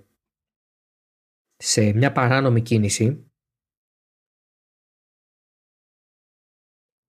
σε 1.56 1.94
μια 1.94 2.12
παράνομη 2.12 2.62
κίνηση 2.62 3.32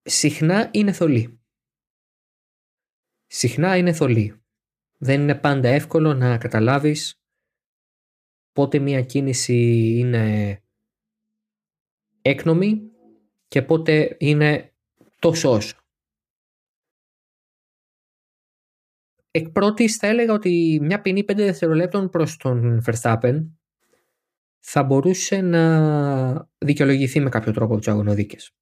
συχνά 0.02 0.70
είναι 0.72 0.92
θολή. 0.92 1.40
Συχνά 3.26 3.76
είναι 3.76 3.92
θολή. 3.92 4.45
Δεν 4.98 5.20
είναι 5.20 5.34
πάντα 5.34 5.68
εύκολο 5.68 6.14
να 6.14 6.38
καταλάβεις 6.38 7.20
πότε 8.52 8.78
μια 8.78 9.02
κίνηση 9.02 9.54
είναι 9.98 10.62
έκνομη 12.22 12.90
και 13.48 13.62
πότε 13.62 14.16
είναι 14.20 14.74
τόσο 15.18 15.50
όσο. 15.50 15.76
Εκ 19.30 19.50
πρώτης 19.50 19.96
θα 19.96 20.06
έλεγα 20.06 20.32
ότι 20.32 20.78
μια 20.82 21.00
ποινή 21.00 21.20
5 21.20 21.34
δευτερολέπτων 21.36 22.10
προς 22.10 22.36
τον 22.36 22.82
Verstappen 22.86 23.50
θα 24.58 24.82
μπορούσε 24.82 25.40
να 25.40 26.50
δικαιολογηθεί 26.58 27.20
με 27.20 27.28
κάποιο 27.28 27.52
τρόπο 27.52 27.72
από 27.72 27.76
τους 27.82 27.92
αγωνοδίκες. 27.92 28.56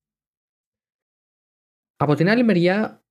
Από 1.96 2.14
την 2.14 2.28
άλλη 2.28 2.44
μεριά 2.44 3.04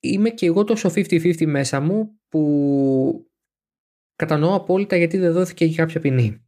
είμαι 0.00 0.30
και 0.30 0.46
εγώ 0.46 0.64
τόσο 0.64 0.88
50-50 0.88 1.46
μέσα 1.46 1.80
μου 1.80 2.17
που 2.28 3.30
κατανοώ 4.16 4.54
απόλυτα 4.54 4.96
γιατί 4.96 5.18
δεν 5.18 5.32
δόθηκε 5.32 5.68
και 5.68 5.74
κάποια 5.74 6.00
ποινή. 6.00 6.46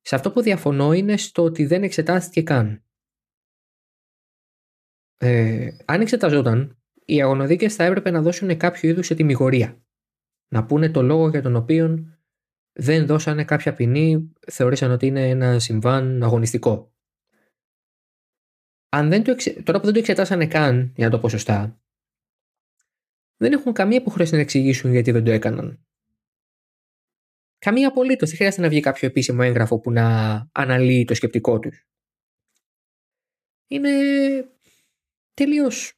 Σε 0.00 0.14
αυτό 0.14 0.30
που 0.30 0.42
διαφωνώ 0.42 0.92
είναι 0.92 1.16
στο 1.16 1.42
ότι 1.42 1.66
δεν 1.66 1.82
εξετάστηκε 1.82 2.42
καν. 2.42 2.84
Ε, 5.18 5.76
αν 5.84 6.00
εξεταζόταν, 6.00 6.78
οι 7.04 7.22
αγωνοδίκες 7.22 7.74
θα 7.74 7.84
έπρεπε 7.84 8.10
να 8.10 8.22
δώσουν 8.22 8.56
κάποιο 8.56 8.88
είδους 8.88 9.10
ετοιμιγορία. 9.10 9.84
Να 10.48 10.64
πούνε 10.64 10.90
το 10.90 11.02
λόγο 11.02 11.28
για 11.28 11.42
τον 11.42 11.56
οποίο 11.56 12.16
δεν 12.72 13.06
δώσανε 13.06 13.44
κάποια 13.44 13.74
ποινή, 13.74 14.32
θεωρήσαν 14.46 14.90
ότι 14.90 15.06
είναι 15.06 15.28
ένα 15.28 15.58
συμβάν 15.58 16.22
αγωνιστικό. 16.22 16.94
Αν 18.88 19.08
δεν 19.08 19.24
το 19.24 19.30
εξε... 19.30 19.62
Τώρα 19.62 19.78
που 19.78 19.84
δεν 19.84 19.94
το 19.94 19.98
εξετάσανε 19.98 20.46
καν, 20.46 20.92
για 20.96 21.04
να 21.04 21.10
το 21.10 21.18
πω 21.18 21.28
σωστά, 21.28 21.80
δεν 23.36 23.52
έχουν 23.52 23.72
καμία 23.72 23.96
υποχρέωση 23.98 24.34
να 24.34 24.40
εξηγήσουν 24.40 24.92
γιατί 24.92 25.10
δεν 25.10 25.24
το 25.24 25.30
έκαναν. 25.30 25.86
Καμία 27.58 27.88
απολύτως. 27.88 28.28
Δεν 28.28 28.36
χρειάζεται 28.38 28.62
να 28.62 28.68
βγει 28.68 28.80
κάποιο 28.80 29.08
επίσημο 29.08 29.40
έγγραφο 29.42 29.80
που 29.80 29.90
να 29.90 30.48
αναλύει 30.52 31.04
το 31.04 31.14
σκεπτικό 31.14 31.58
τους. 31.58 31.86
Είναι 33.66 33.90
τελείως 35.34 35.92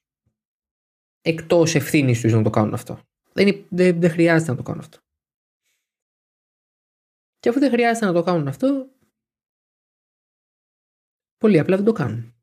εκτός 1.21 1.75
ευθύνης 1.75 2.21
τους 2.21 2.33
να 2.33 2.43
το 2.43 2.51
κάνουν 2.51 2.75
αυτό. 2.75 3.03
Δεν, 3.33 3.67
δεν, 3.71 4.01
δεν 4.01 4.11
χρειάζεται 4.11 4.51
να 4.51 4.57
το 4.57 4.63
κάνουν 4.63 4.81
αυτό. 4.81 4.99
Και 7.39 7.49
αφού 7.49 7.59
δεν 7.59 7.71
χρειάζεται 7.71 8.07
να 8.07 8.13
το 8.13 8.23
κάνουν 8.23 8.49
αυτό, 8.49 8.91
πολύ 11.37 11.59
απλά 11.59 11.77
δεν 11.77 11.85
το 11.85 11.93
κάνουν. 11.93 12.35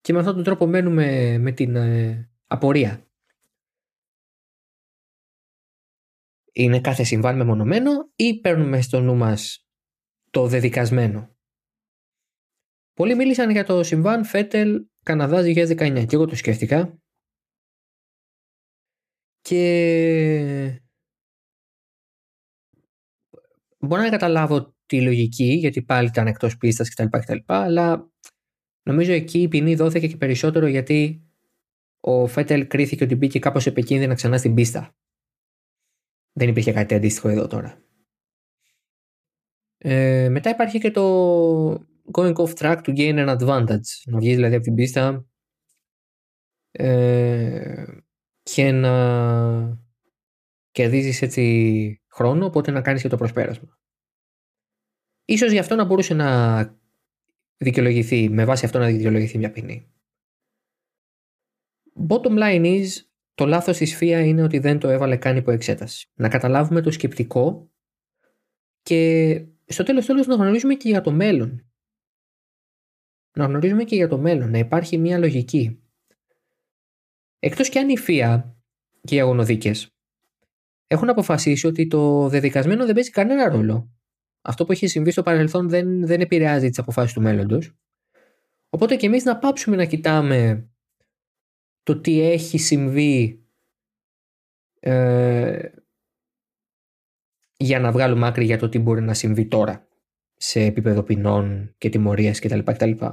Και 0.00 0.12
με 0.12 0.18
αυτόν 0.18 0.34
τον 0.34 0.44
τρόπο 0.44 0.66
μένουμε 0.66 1.38
με 1.38 1.52
την 1.52 1.76
ε, 1.76 2.30
απορία. 2.46 3.07
Είναι 6.58 6.80
κάθε 6.80 7.04
συμβάν 7.04 7.36
μεμονωμένο 7.36 7.90
ή 8.16 8.40
παίρνουμε 8.40 8.80
στο 8.80 9.00
νου 9.00 9.14
μας 9.14 9.66
το 10.30 10.46
δεδικασμένο. 10.46 11.36
Πολλοί 12.92 13.14
μίλησαν 13.14 13.50
για 13.50 13.64
το 13.64 13.82
συμβάν 13.82 14.24
Φέτελ 14.24 14.86
Καναδάς 15.02 15.44
2019 15.46 16.04
και 16.06 16.14
εγώ 16.16 16.26
το 16.26 16.36
σκέφτηκα 16.36 16.98
και 19.40 20.82
μπορώ 23.78 24.02
να 24.02 24.10
καταλάβω 24.10 24.76
τη 24.86 25.02
λογική 25.02 25.52
γιατί 25.52 25.82
πάλι 25.82 26.08
ήταν 26.08 26.26
εκτός 26.26 26.56
πίστας 26.56 26.94
κτλ. 26.94 27.18
κτλ 27.18 27.38
αλλά 27.46 28.12
νομίζω 28.82 29.12
εκεί 29.12 29.42
η 29.42 29.48
ποινή 29.48 29.74
δόθηκε 29.74 30.06
και 30.06 30.16
περισσότερο 30.16 30.66
γιατί 30.66 31.22
ο 32.00 32.26
Φέτελ 32.26 32.66
κρίθηκε 32.66 33.04
ότι 33.04 33.14
μπήκε 33.14 33.38
κάπως 33.38 33.66
επικίνδυνα 33.66 34.14
ξανά 34.14 34.38
στην 34.38 34.54
πίστα. 34.54 34.92
Δεν 36.32 36.48
υπήρχε 36.48 36.72
κάτι 36.72 36.94
αντίστοιχο 36.94 37.28
εδώ 37.28 37.46
τώρα. 37.46 37.82
Ε, 39.78 40.28
μετά 40.28 40.50
υπάρχει 40.50 40.78
και 40.78 40.90
το 40.90 41.72
going 42.12 42.34
off 42.34 42.54
track 42.54 42.82
to 42.82 42.96
gain 42.96 43.26
an 43.26 43.38
advantage. 43.38 44.02
Να 44.04 44.18
βγεις 44.18 44.34
δηλαδή 44.34 44.54
από 44.54 44.64
την 44.64 44.74
πίστα 44.74 45.26
ε, 46.70 47.84
και 48.42 48.72
να 48.72 49.86
κερδίζεις 50.70 51.22
έτσι 51.22 52.02
χρόνο, 52.08 52.46
οπότε 52.46 52.70
να 52.70 52.80
κάνεις 52.80 53.02
και 53.02 53.08
το 53.08 53.16
προσπέρασμα. 53.16 53.78
Ίσως 55.24 55.52
γι' 55.52 55.58
αυτό 55.58 55.74
να 55.74 55.84
μπορούσε 55.84 56.14
να 56.14 56.60
δικαιολογηθεί, 57.56 58.28
με 58.28 58.44
βάση 58.44 58.64
αυτό 58.64 58.78
να 58.78 58.86
δικαιολογηθεί 58.86 59.38
μια 59.38 59.50
ποινή. 59.50 59.92
Bottom 62.08 62.38
line 62.38 62.64
is, 62.64 62.86
το 63.38 63.46
λάθος 63.46 63.76
της 63.76 63.96
ΦΙΑ 63.96 64.20
είναι 64.20 64.42
ότι 64.42 64.58
δεν 64.58 64.78
το 64.78 64.88
έβαλε 64.88 65.16
καν 65.16 65.36
υπό 65.36 65.50
εξέταση. 65.50 66.08
Να 66.14 66.28
καταλάβουμε 66.28 66.80
το 66.80 66.90
σκεπτικό 66.90 67.70
και 68.82 69.44
στο 69.66 69.82
τέλος 69.82 70.06
τέλος 70.06 70.26
να 70.26 70.34
γνωρίζουμε 70.34 70.74
και 70.74 70.88
για 70.88 71.00
το 71.00 71.10
μέλλον. 71.12 71.70
Να 73.36 73.44
γνωρίζουμε 73.44 73.84
και 73.84 73.94
για 73.94 74.08
το 74.08 74.18
μέλλον, 74.18 74.50
να 74.50 74.58
υπάρχει 74.58 74.98
μια 74.98 75.18
λογική. 75.18 75.82
Εκτός 77.38 77.68
και 77.68 77.78
αν 77.78 77.88
η 77.88 77.98
ΦΙΑ 77.98 78.56
και 79.00 79.14
οι 79.14 79.20
αγωνοδίκες 79.20 79.88
έχουν 80.86 81.08
αποφασίσει 81.08 81.66
ότι 81.66 81.86
το 81.86 82.28
δεδικασμένο 82.28 82.84
δεν 82.84 82.94
παίζει 82.94 83.10
κανένα 83.10 83.48
ρόλο. 83.48 83.90
Αυτό 84.42 84.64
που 84.64 84.72
έχει 84.72 84.86
συμβεί 84.86 85.10
στο 85.10 85.22
παρελθόν 85.22 85.68
δεν, 85.68 86.06
δεν 86.06 86.20
επηρεάζει 86.20 86.68
τις 86.68 86.78
αποφάσεις 86.78 87.12
του 87.12 87.20
μέλλοντος. 87.20 87.74
Οπότε 88.68 88.96
και 88.96 89.06
εμείς 89.06 89.24
να 89.24 89.38
πάψουμε 89.38 89.76
να 89.76 89.84
κοιτάμε 89.84 90.68
το 91.88 92.00
τι 92.00 92.20
έχει 92.20 92.58
συμβεί 92.58 93.44
ε, 94.80 95.68
για 97.56 97.80
να 97.80 97.92
βγάλουμε 97.92 98.26
άκρη 98.26 98.44
για 98.44 98.58
το 98.58 98.68
τι 98.68 98.78
μπορεί 98.78 99.00
να 99.00 99.14
συμβεί 99.14 99.46
τώρα 99.46 99.88
σε 100.36 100.60
επίπεδο 100.60 101.02
ποινών 101.02 101.74
και 101.78 101.88
τιμωρίας 101.88 102.40
κτλ. 102.40 102.58
κτλ. 102.58 103.04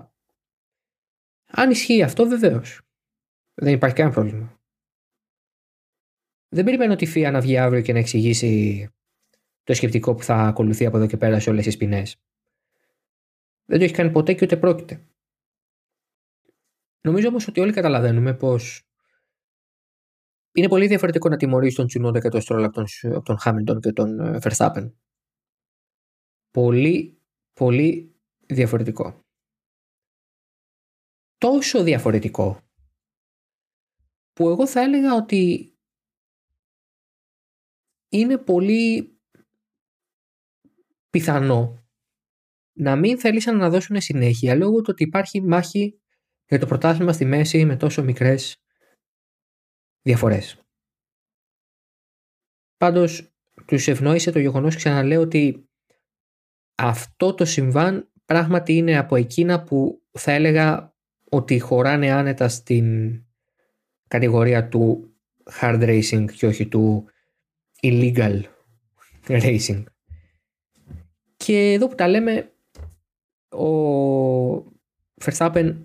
Αν 1.46 1.70
ισχύει 1.70 2.04
αυτό 2.04 2.26
βεβαίως. 2.26 2.82
Δεν 3.54 3.74
υπάρχει 3.74 3.96
κανένα 3.96 4.16
πρόβλημα. 4.16 4.60
Δεν 6.50 6.66
περιμένω 6.66 6.96
τη 6.96 7.06
ΦΙΑ 7.06 7.32
να 7.32 7.42
βγει 7.42 7.58
αύριο 7.58 7.82
και 7.82 7.94
να 7.94 8.00
εξηγήσει 8.00 8.90
το 9.64 9.74
σκεπτικό 9.74 10.16
που 10.16 10.24
θα 10.24 10.36
ακολουθεί 10.36 10.86
από 10.86 10.98
εδώ 10.98 11.08
και 11.08 11.18
πέρα 11.18 11.40
σε 11.40 11.50
όλες 11.50 11.64
τις 11.64 11.78
ποινές. 11.78 12.16
Δεν 13.66 13.78
το 13.78 13.84
έχει 13.84 13.94
κάνει 13.94 14.12
ποτέ 14.12 14.34
και 14.34 14.46
ούτε 14.46 14.58
πρόκειται. 14.58 15.06
Νομίζω 17.06 17.28
όμως 17.28 17.48
ότι 17.48 17.60
όλοι 17.60 17.74
καταλαβαίνουμε 17.74 18.34
πως 18.34 18.90
είναι 20.52 20.68
πολύ 20.68 20.88
διαφορετικό 20.88 21.30
να 21.30 21.38
τιμωρήσει 21.38 21.76
τον 21.76 21.88
Τσουνόντα 21.88 22.20
και 22.20 22.30
τον 22.30 22.42
Στρόλ 22.42 22.64
από 22.64 22.74
τον, 22.74 22.86
τον 23.24 23.38
Χάμιλτον 23.38 23.80
και 23.80 23.92
τον 23.92 24.20
ε, 24.20 24.40
Verstappen. 24.42 24.92
Πολύ, 26.52 27.22
πολύ 27.54 28.16
διαφορετικό. 28.46 29.20
Τόσο 31.38 31.84
διαφορετικό 31.84 32.62
που 34.34 34.50
εγώ 34.50 34.68
θα 34.68 34.82
έλεγα 34.82 35.16
ότι 35.16 35.74
είναι 38.10 38.38
πολύ 38.38 39.18
πιθανό 41.10 41.86
να 42.78 42.96
μην 42.96 43.20
θέλησαν 43.20 43.58
να 43.58 43.70
δώσουν 43.70 44.02
συνέχεια 44.02 44.56
λόγω 44.56 44.82
του 44.82 44.90
ότι 44.90 45.04
υπάρχει 45.04 45.42
μάχη 45.42 46.00
για 46.48 46.60
το 46.60 46.66
πρωτάθλημα 46.66 47.14
στη 47.14 47.26
μέση 47.26 47.66
με 47.66 47.76
τόσο 47.76 48.04
μικρές 48.04 48.64
διαφορές. 50.02 50.60
Πάντως 52.78 53.34
τους 53.66 53.88
ευνόησε 53.88 54.32
το 54.32 54.40
γεγονός 54.40 54.76
ξαναλέω 54.76 55.22
ότι 55.22 55.70
αυτό 56.76 57.34
το 57.34 57.46
συμβάν 57.46 58.12
πράγματι 58.26 58.74
είναι 58.74 58.98
από 58.98 59.16
εκείνα 59.16 59.64
που 59.64 60.02
θα 60.12 60.32
έλεγα 60.32 60.96
ότι 61.30 61.60
χωράνε 61.60 62.12
άνετα 62.12 62.50
στην 62.50 63.20
κατηγορία 64.08 64.68
του 64.68 65.16
hard 65.62 65.82
racing 65.82 66.26
και 66.32 66.46
όχι 66.46 66.68
του 66.68 67.10
illegal 67.82 68.42
racing. 69.28 69.84
Και 71.38 71.72
εδώ 71.74 71.88
που 71.88 71.96
τα 71.96 72.08
λέμε 72.08 72.54
ο 73.50 74.74
Verstappen 75.22 75.76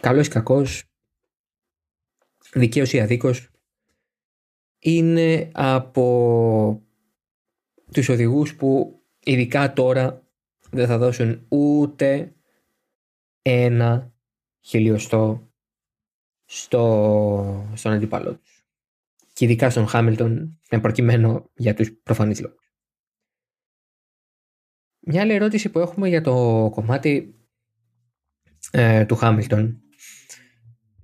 καλός 0.00 0.26
ή 0.26 0.30
κακός 0.30 0.84
δικαίως 2.52 2.92
ή 2.92 3.00
αδίκως 3.00 3.48
είναι 4.78 5.50
από 5.52 6.82
τους 7.92 8.08
οδηγούς 8.08 8.56
που 8.56 9.00
ειδικά 9.18 9.72
τώρα 9.72 10.28
δεν 10.70 10.86
θα 10.86 10.98
δώσουν 10.98 11.46
ούτε 11.48 12.34
ένα 13.42 14.12
χιλιοστό 14.60 15.52
στο, 16.44 17.70
στον 17.74 17.92
αντίπαλό 17.92 18.34
τους. 18.36 18.66
Και 19.32 19.44
ειδικά 19.44 19.70
στον 19.70 19.86
Χάμιλτον, 19.86 20.60
προκειμένου 20.68 21.50
για 21.54 21.74
τους 21.74 21.92
προφανείς 21.92 22.40
λόγους. 22.40 22.72
Μια 25.06 25.20
άλλη 25.20 25.32
ερώτηση 25.32 25.70
που 25.70 25.78
έχουμε 25.78 26.08
για 26.08 26.20
το 26.20 26.68
κομμάτι 26.72 27.34
ε, 28.70 29.04
του 29.04 29.16
Χάμιλτον 29.16 29.83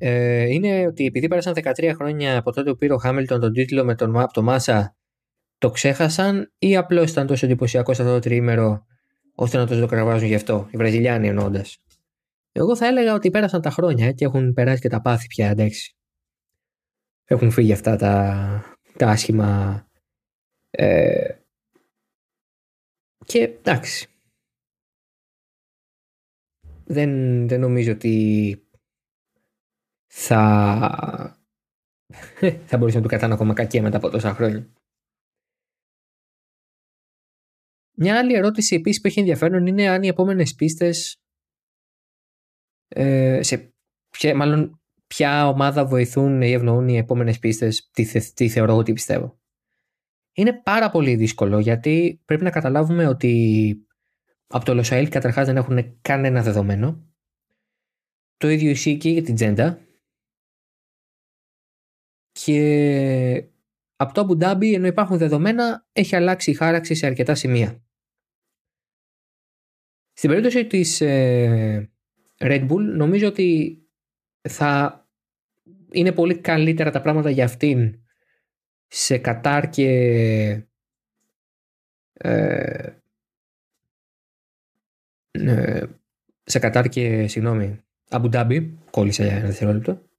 ε, 0.03 0.43
είναι 0.43 0.87
ότι 0.87 1.05
επειδή 1.05 1.29
πέρασαν 1.29 1.55
13 1.57 1.93
χρόνια 1.95 2.39
από 2.39 2.53
τότε 2.53 2.71
που 2.71 2.77
πήρε 2.77 2.93
ο 2.93 2.99
Χάμιλτον 2.99 3.41
τον 3.41 3.53
τίτλο 3.53 3.85
με 3.85 3.95
τον, 3.95 4.27
το 4.33 4.43
Μάσα 4.43 4.97
το 5.59 5.71
ξέχασαν 5.71 6.53
ή 6.59 6.77
απλώς 6.77 7.11
ήταν 7.11 7.27
τόσο 7.27 7.47
εντυπωσιακό 7.47 7.91
αυτό 7.91 8.05
το 8.05 8.19
τριήμερο 8.19 8.85
ώστε 9.35 9.59
να 9.59 9.67
το 9.67 9.87
κραβάζουν 9.87 10.29
γι' 10.29 10.35
αυτό, 10.35 10.69
οι 10.71 10.77
Βραζιλιάνοι 10.77 11.29
εννοώντας. 11.29 11.79
Εγώ 12.53 12.77
θα 12.77 12.87
έλεγα 12.87 13.15
ότι 13.15 13.31
πέρασαν 13.31 13.61
τα 13.61 13.71
χρόνια 13.71 14.07
ε, 14.07 14.13
και 14.13 14.25
έχουν 14.25 14.53
περάσει 14.53 14.81
και 14.81 14.89
τα 14.89 15.01
πάθη 15.01 15.27
πια, 15.27 15.49
εντάξει. 15.49 15.97
Έχουν 17.25 17.51
φύγει 17.51 17.73
αυτά 17.73 17.97
τα, 17.97 18.79
τα 18.97 19.09
άσχημα. 19.09 19.85
Ε, 20.71 21.35
και 23.25 23.43
εντάξει. 23.43 24.09
Δεν, 26.85 27.49
δεν 27.49 27.61
νομίζω 27.61 27.93
ότι 27.93 28.70
θα, 30.13 31.41
θα 32.69 32.77
μπορούσε 32.79 32.97
να 32.97 33.03
του 33.03 33.09
κρατάνε 33.09 33.35
ακόμα 33.35 33.53
κακία 33.53 33.83
μετά 33.83 33.97
από 33.97 34.11
τόσα 34.11 34.35
χρόνια. 34.35 34.73
Μια 37.97 38.19
άλλη 38.19 38.35
ερώτηση 38.35 38.75
επίσης 38.75 39.01
που 39.01 39.07
έχει 39.07 39.19
ενδιαφέρον 39.19 39.67
είναι 39.67 39.89
αν 39.89 40.03
οι 40.03 40.09
επόμενες 40.09 40.55
πίστες 40.55 41.21
ε, 42.89 43.43
σε 43.43 43.75
ποια, 44.11 44.37
μάλλον 44.37 44.81
ποια 45.07 45.49
ομάδα 45.49 45.87
βοηθούν 45.87 46.43
ή 46.43 46.53
ευνοούν 46.53 46.89
οι 46.89 46.97
επόμενες 46.97 47.39
πίστες 47.39 47.91
τι, 47.91 48.33
τι 48.33 48.49
θεωρώ 48.49 48.77
ότι 48.77 48.93
πιστεύω. 48.93 49.41
Είναι 50.33 50.61
πάρα 50.63 50.91
πολύ 50.91 51.17
δύσκολο 51.17 51.59
γιατί 51.59 52.23
πρέπει 52.25 52.43
να 52.43 52.51
καταλάβουμε 52.51 53.07
ότι 53.07 53.75
από 54.47 54.65
το 54.65 54.75
Λοσαήλ 54.75 55.09
καταρχάς 55.09 55.47
δεν 55.47 55.57
έχουν 55.57 56.01
κανένα 56.01 56.43
δεδομένο. 56.43 57.09
Το 58.37 58.49
ίδιο 58.49 58.71
ισχύει 58.71 58.97
και 58.97 59.11
για 59.11 59.23
την 59.23 59.35
Τζέντα. 59.35 59.90
Και 62.33 63.45
από 63.97 64.15
το 64.15 64.21
Αμπουντάμπι 64.21 64.75
ενώ 64.75 64.87
υπάρχουν 64.87 65.19
δεδομένα 65.19 65.87
έχει 65.93 66.17
αλλάξει 66.17 66.51
η 66.51 66.55
χάραξη 66.55 66.95
σε 66.95 67.07
αρκετά 67.07 67.35
σημεία. 67.35 67.83
Στην 70.13 70.31
περίπτωση 70.31 70.67
της 70.67 71.01
ε, 71.01 71.91
Red 72.39 72.69
Bull 72.69 72.81
νομίζω 72.81 73.27
ότι 73.29 73.79
θα 74.49 75.05
είναι 75.91 76.13
πολύ 76.13 76.39
καλύτερα 76.39 76.91
τα 76.91 77.01
πράγματα 77.01 77.31
για 77.31 77.45
αυτήν 77.45 78.01
σε 78.87 79.19
Κατάρ 79.19 79.69
και 79.69 79.89
ε, 82.13 82.93
ε, 85.31 85.87
σε 86.43 86.59
Κατάρ 86.59 86.89
και 86.89 87.27
συγγνώμη 87.27 87.81
Αμπουντάμπι 88.09 88.79
κόλλησε 88.91 89.27
ένα 89.27 89.47
δευτερόλεπτο 89.47 90.10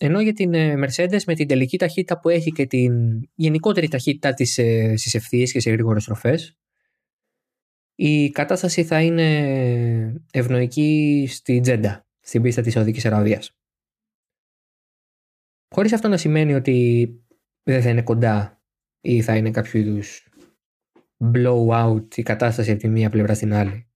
ενώ 0.00 0.20
για 0.20 0.32
την 0.32 0.54
ε, 0.54 0.74
Mercedes 0.74 1.24
με 1.26 1.34
την 1.34 1.48
τελική 1.48 1.78
ταχύτητα 1.78 2.20
που 2.20 2.28
έχει 2.28 2.52
και 2.52 2.66
την 2.66 3.22
γενικότερη 3.34 3.88
ταχύτητα 3.88 4.34
της 4.34 4.58
ε, 4.58 4.96
στις 4.96 5.14
ευθείες 5.14 5.52
και 5.52 5.60
σε 5.60 5.70
γρήγορες 5.70 6.04
τροφές 6.04 6.58
η 8.00 8.30
κατάσταση 8.30 8.84
θα 8.84 9.02
είναι 9.02 10.22
ευνοϊκή 10.32 11.26
στη 11.28 11.60
Τζέντα, 11.60 12.06
στην 12.20 12.42
πίστα 12.42 12.62
της 12.62 12.72
Σαουδικής 12.72 13.06
Αραβίας. 13.06 13.56
Χωρίς 15.74 15.92
αυτό 15.92 16.08
να 16.08 16.16
σημαίνει 16.16 16.54
ότι 16.54 17.08
δεν 17.62 17.82
θα 17.82 17.88
είναι 17.88 18.02
κοντά 18.02 18.62
ή 19.00 19.22
θα 19.22 19.36
είναι 19.36 19.50
κάποιο 19.50 19.80
είδους 19.80 20.28
blowout 21.34 22.16
η 22.16 22.22
κατάσταση 22.22 22.70
από 22.70 22.80
τη 22.80 22.88
μία 22.88 23.10
πλευρά 23.10 23.34
στην 23.34 23.52
άλλη. 23.52 23.88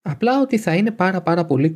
Απλά 0.00 0.40
ότι 0.40 0.58
θα 0.58 0.76
είναι 0.76 0.90
πάρα 0.90 1.22
πάρα 1.22 1.44
πολύ 1.44 1.72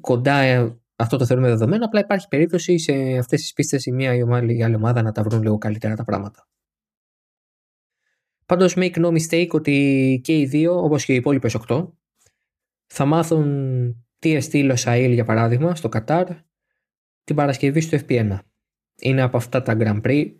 κοντά 0.00 0.38
ε, 0.38 0.76
αυτό 0.96 1.16
το 1.16 1.26
θεωρούμε 1.26 1.48
δεδομένο, 1.48 1.84
απλά 1.84 2.00
υπάρχει 2.00 2.28
περίπτωση 2.28 2.78
σε 2.78 2.92
αυτές 3.18 3.40
τις 3.40 3.52
πίστες 3.52 3.86
η 3.86 3.92
μία 3.92 4.14
ή 4.14 4.22
η 4.46 4.62
άλλη 4.62 4.74
ομάδα 4.74 5.02
να 5.02 5.12
τα 5.12 5.22
βρουν 5.22 5.42
λίγο 5.42 5.58
καλύτερα 5.58 5.94
τα 5.94 6.04
πράγματα. 6.04 6.48
Πάντως 8.46 8.74
make 8.76 8.94
no 8.94 9.16
mistake 9.18 9.50
ότι 9.50 10.20
και 10.24 10.38
οι 10.38 10.46
δύο, 10.46 10.82
όπως 10.84 11.04
και 11.04 11.12
οι 11.12 11.16
υπόλοιπες 11.16 11.56
8, 11.68 11.92
θα 12.86 13.04
μάθουν 13.04 14.06
τι 14.18 14.34
εστί 14.34 14.62
Λοσαήλ 14.62 15.12
για 15.12 15.24
παράδειγμα 15.24 15.74
στο 15.74 15.88
Κατάρ 15.88 16.26
την 17.24 17.36
Παρασκευή 17.36 17.80
στο 17.80 17.98
FP1. 18.08 18.38
Είναι 19.00 19.22
από 19.22 19.36
αυτά 19.36 19.62
τα 19.62 19.76
Grand 19.78 20.00
Prix 20.02 20.32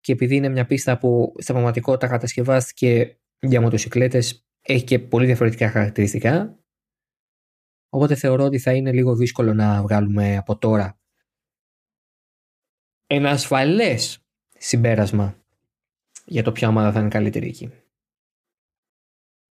και 0.00 0.12
επειδή 0.12 0.36
είναι 0.36 0.48
μια 0.48 0.66
πίστα 0.66 0.98
που 0.98 1.34
στα 1.38 1.52
πραγματικότητα 1.52 2.06
κατασκευάστηκε 2.06 3.20
για 3.40 3.60
μοτοσυκλέτες 3.60 4.48
έχει 4.60 4.84
και 4.84 4.98
πολύ 4.98 5.26
διαφορετικά 5.26 5.70
χαρακτηριστικά 5.70 6.58
οπότε 7.88 8.14
θεωρώ 8.14 8.44
ότι 8.44 8.58
θα 8.58 8.74
είναι 8.74 8.92
λίγο 8.92 9.14
δύσκολο 9.14 9.54
να 9.54 9.82
βγάλουμε 9.82 10.36
από 10.36 10.58
τώρα 10.58 10.98
ένα 13.10 13.30
ασφαλές 13.30 14.18
συμπέρασμα 14.58 15.38
για 16.24 16.42
το 16.42 16.52
ποια 16.52 16.68
ομάδα 16.68 16.92
θα 16.92 17.00
είναι 17.00 17.08
καλύτερη 17.08 17.46
εκεί. 17.46 17.70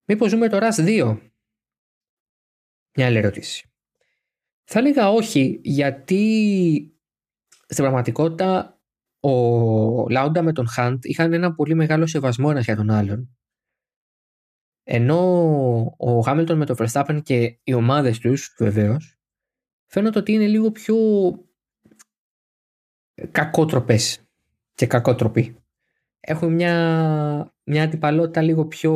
Μήπως 0.05 0.29
ζούμε 0.29 0.49
το 0.49 0.57
RAS 0.61 0.85
2? 0.85 1.17
Μια 2.97 3.05
άλλη 3.05 3.17
ερώτηση. 3.17 3.71
Θα 4.63 4.79
έλεγα 4.79 5.09
όχι, 5.09 5.59
γιατί 5.63 6.21
στην 7.67 7.83
πραγματικότητα 7.83 8.79
ο 9.19 10.09
Λάουντα 10.09 10.41
με 10.41 10.53
τον 10.53 10.67
Χαντ 10.67 11.05
είχαν 11.05 11.33
ένα 11.33 11.53
πολύ 11.53 11.75
μεγάλο 11.75 12.07
σεβασμό 12.07 12.47
ένας 12.51 12.65
για 12.65 12.75
τον 12.75 12.89
άλλον. 12.89 13.37
Ενώ 14.89 15.95
ο 15.97 16.19
Χάμιλτον 16.19 16.57
με 16.57 16.65
τον 16.65 16.75
Verstappen 16.79 17.19
και 17.23 17.59
οι 17.63 17.73
ομάδες 17.73 18.19
τους 18.19 18.55
βεβαίως 18.59 19.17
φαίνονται 19.85 20.19
ότι 20.19 20.31
είναι 20.31 20.47
λίγο 20.47 20.71
πιο 20.71 20.95
κακότροπες 23.31 24.19
και 24.73 24.85
κακότροποι 24.85 25.55
έχουν 26.19 26.53
μια, 26.53 27.53
μια 27.63 27.83
αντιπαλότητα 27.83 28.41
λίγο 28.41 28.65
πιο 28.65 28.93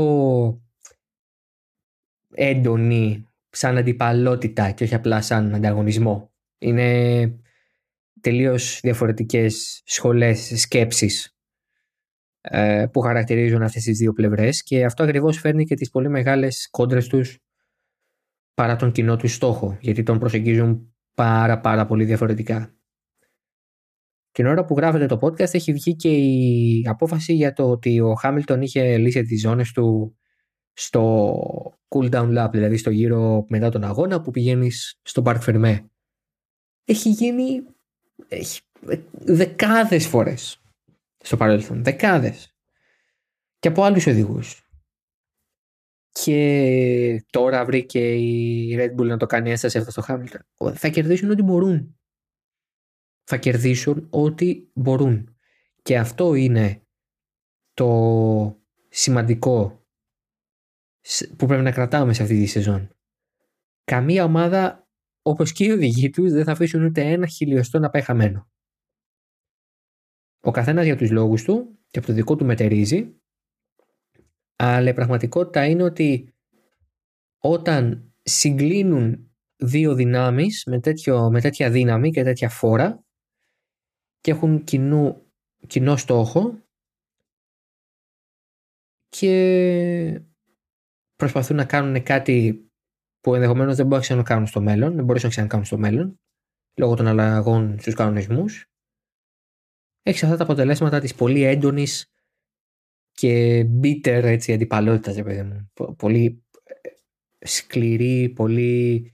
έντονη 2.33 3.27
σαν 3.49 3.77
αντιπαλότητα 3.77 4.71
και 4.71 4.83
όχι 4.83 4.95
απλά 4.95 5.21
σαν 5.21 5.55
ανταγωνισμό. 5.55 6.31
Είναι 6.57 7.31
τελείως 8.21 8.79
διαφορετικές 8.83 9.81
σχολές 9.85 10.53
σκέψης 10.55 11.25
ε, 11.25 11.40
που 12.91 12.99
χαρακτηρίζουν 12.99 13.61
αυτές 13.61 13.83
τις 13.83 13.97
δύο 13.97 14.13
πλευρές 14.13 14.63
και 14.63 14.85
αυτό 14.85 15.03
ακριβώς 15.03 15.37
φέρνει 15.37 15.65
και 15.65 15.75
τις 15.75 15.89
πολύ 15.89 16.09
μεγάλες 16.09 16.69
κόντρες 16.69 17.07
τους 17.07 17.39
παρά 18.53 18.75
τον 18.75 18.91
κοινό 18.91 19.15
τους 19.15 19.33
στόχο 19.33 19.77
γιατί 19.81 20.03
τον 20.03 20.19
προσεγγίζουν 20.19 20.95
πάρα 21.15 21.59
πάρα 21.59 21.85
πολύ 21.85 22.05
διαφορετικά. 22.05 22.75
Την 24.31 24.45
ώρα 24.45 24.65
που 24.65 24.75
γράφεται 24.77 25.05
το 25.05 25.19
podcast 25.21 25.53
έχει 25.53 25.73
βγει 25.73 25.95
και 25.95 26.09
η 26.09 26.85
απόφαση 26.87 27.33
για 27.33 27.53
το 27.53 27.69
ότι 27.69 27.99
ο 27.99 28.13
Χάμιλτον 28.13 28.61
είχε 28.61 28.97
λύσει 28.97 29.23
τις 29.23 29.41
ζώνες 29.41 29.71
του 29.71 30.15
στο 30.73 31.43
cool 31.87 32.11
down 32.11 32.37
lap, 32.37 32.49
δηλαδή 32.51 32.77
στο 32.77 32.89
γύρο 32.89 33.45
μετά 33.49 33.69
τον 33.69 33.83
αγώνα 33.83 34.21
που 34.21 34.31
πηγαίνεις 34.31 34.99
στο 35.01 35.21
Park 35.25 35.39
Fermé. 35.45 35.79
έχει 36.85 37.09
γίνει 37.09 37.63
έχει, 38.27 38.61
δεκάδες 39.11 40.07
φορές 40.07 40.60
στο 41.21 41.37
παρελθόν. 41.37 41.83
Δεκάδες. 41.83 42.55
Και 43.59 43.67
από 43.67 43.83
άλλους 43.83 44.07
οδηγούς. 44.07 44.65
Και 46.09 47.25
τώρα 47.29 47.65
βρήκε 47.65 48.13
η 48.15 48.75
Red 48.79 48.99
Bull 48.99 49.07
να 49.07 49.17
το 49.17 49.25
κάνει 49.25 49.51
έσταση 49.51 49.77
αυτό 49.77 49.91
στο 49.91 50.03
Hamilton. 50.07 50.71
Θα 50.73 50.87
κερδίσουν 50.87 51.29
ό,τι 51.29 51.41
μπορούν. 51.41 51.99
Θα 53.23 53.37
κερδίσουν 53.37 54.07
ό,τι 54.09 54.67
μπορούν. 54.73 55.35
Και 55.81 55.97
αυτό 55.97 56.33
είναι 56.33 56.85
το 57.73 58.61
σημαντικό 58.89 59.85
που 61.37 61.45
πρέπει 61.45 61.63
να 61.63 61.71
κρατάμε 61.71 62.13
σε 62.13 62.23
αυτή 62.23 62.39
τη 62.39 62.45
σεζόν. 62.45 62.95
Καμία 63.83 64.23
ομάδα 64.23 64.89
όπως 65.21 65.51
και 65.51 65.63
οι 65.65 65.69
οδηγοί 65.71 66.09
τους 66.09 66.31
δεν 66.31 66.43
θα 66.43 66.51
αφήσουν 66.51 66.83
ούτε 66.83 67.01
ένα 67.01 67.27
χιλιοστό 67.27 67.79
να 67.79 67.89
πάει 67.89 68.01
χαμένο. 68.01 68.50
Ο 70.41 70.51
καθένας 70.51 70.85
για 70.85 70.95
τους 70.95 71.11
λόγους 71.11 71.43
του 71.43 71.79
και 71.87 71.97
από 71.97 72.07
το 72.07 72.13
δικό 72.13 72.35
του 72.35 72.45
μετερίζει. 72.45 73.15
Αλλά 74.55 74.89
η 74.89 74.93
πραγματικότητα 74.93 75.65
είναι 75.65 75.83
ότι 75.83 76.33
όταν 77.37 78.13
συγκλίνουν 78.21 79.31
δύο 79.55 79.93
δυνάμεις 79.95 80.63
με, 80.65 80.79
τέτοιο, 80.79 81.29
με 81.31 81.41
τέτοια 81.41 81.69
δύναμη 81.69 82.11
και 82.11 82.23
τέτοια 82.23 82.49
φόρα 82.49 83.03
και 84.19 84.31
έχουν 84.31 84.63
κοινού, 84.63 85.31
κοινό 85.67 85.95
στόχο 85.95 86.63
και 89.09 90.21
προσπαθούν 91.15 91.55
να 91.55 91.65
κάνουν 91.65 92.03
κάτι 92.03 92.65
που 93.19 93.35
ενδεχομένως 93.35 93.75
δεν 93.75 93.87
μπορούν 93.87 94.17
να 94.17 94.23
κάνουν 94.23 94.47
στο 94.47 94.61
μέλλον, 94.61 94.95
δεν 94.95 95.05
μπορούσαν 95.05 95.27
να 95.27 95.35
ξανακάνουν 95.35 95.65
στο 95.65 95.77
μέλλον 95.77 96.19
λόγω 96.75 96.95
των 96.95 97.07
αλλαγών 97.07 97.79
στους 97.79 97.93
κανονισμούς 97.93 98.70
έχεις 100.01 100.23
αυτά 100.23 100.37
τα 100.37 100.43
αποτελέσματα 100.43 100.99
της 100.99 101.15
πολύ 101.15 101.43
έντονης 101.43 102.11
και 103.11 103.65
bitter 103.83 104.21
έτσι 104.23 104.53
αντιπαλότητας 104.53 105.15
παιδί 105.23 105.43
μου. 105.43 105.71
Πολύ 105.97 106.43
ε, 106.63 107.45
σκληρή, 107.45 108.29
πολύ 108.29 109.13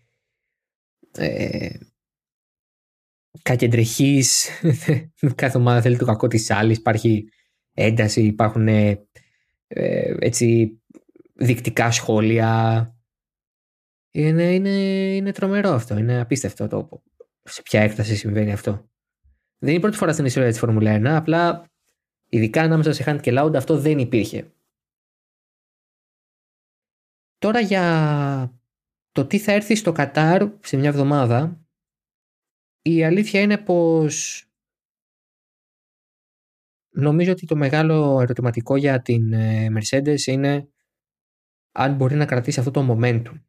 ε, 1.17 1.77
κακεντρεχής 3.41 4.49
κάθε 5.35 5.57
ομάδα 5.57 5.81
θέλει 5.81 5.97
το 5.97 6.05
κακό 6.05 6.27
της 6.27 6.51
άλλης 6.51 6.77
υπάρχει 6.77 7.29
ένταση, 7.73 8.21
υπάρχουν 8.21 8.67
ε, 8.67 9.07
έτσι 10.19 10.79
δεικτικά 11.33 11.91
σχόλια 11.91 12.91
είναι, 14.11 14.53
είναι, 14.53 14.69
είναι 15.15 15.31
τρομερό 15.31 15.69
αυτό, 15.69 15.97
είναι 15.97 16.19
απίστευτο 16.19 16.67
το 16.67 17.03
σε 17.43 17.61
ποια 17.61 17.81
έκταση 17.81 18.15
συμβαίνει 18.15 18.51
αυτό. 18.51 18.89
Δεν 19.59 19.69
είναι 19.69 19.77
η 19.77 19.81
πρώτη 19.81 19.97
φορά 19.97 20.13
στην 20.13 20.25
ιστορία 20.25 20.49
της 20.49 20.59
Φόρμουλα 20.59 20.97
1, 20.97 21.05
απλά 21.05 21.65
ειδικά 22.29 22.61
ανάμεσα 22.61 22.93
σε 22.93 23.03
Hunt 23.07 23.21
και 23.21 23.31
Loud 23.35 23.55
αυτό 23.55 23.77
δεν 23.77 23.99
υπήρχε. 23.99 24.51
Τώρα 27.37 27.59
για 27.59 28.53
το 29.11 29.25
τι 29.25 29.39
θα 29.39 29.51
έρθει 29.51 29.75
στο 29.75 29.91
Κατάρ 29.91 30.49
σε 30.59 30.77
μια 30.77 30.89
εβδομάδα 30.89 31.67
η 32.81 33.03
αλήθεια 33.03 33.41
είναι 33.41 33.57
πως 33.57 34.45
νομίζω 36.89 37.31
ότι 37.31 37.45
το 37.45 37.55
μεγάλο 37.55 38.21
ερωτηματικό 38.21 38.75
για 38.75 39.01
την 39.01 39.33
ε, 39.33 39.67
Mercedes 39.75 40.19
είναι 40.25 40.69
αν 41.71 41.95
μπορεί 41.95 42.15
να 42.15 42.25
κρατήσει 42.25 42.59
αυτό 42.59 42.71
το 42.71 42.87
momentum. 42.89 43.41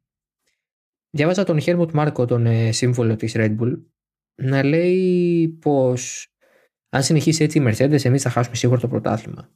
Διάβαζα 1.09 1.43
τον 1.43 1.59
Χέρμουτ 1.59 1.91
Μάρκο, 1.91 2.25
τον 2.25 2.45
ε, 2.45 2.71
σύμβολο 2.71 3.15
της 3.15 3.33
Red 3.35 3.57
Bull, 3.59 3.81
να 4.39 4.63
λέει 4.63 5.47
πως 5.61 6.27
αν 6.89 7.03
συνεχίσει 7.03 7.43
έτσι 7.43 7.57
η 7.57 7.63
Mercedes 7.67 8.05
εμείς 8.05 8.21
θα 8.21 8.29
χάσουμε 8.29 8.55
σίγουρα 8.55 8.79
το 8.79 8.87
πρωτάθλημα. 8.87 9.49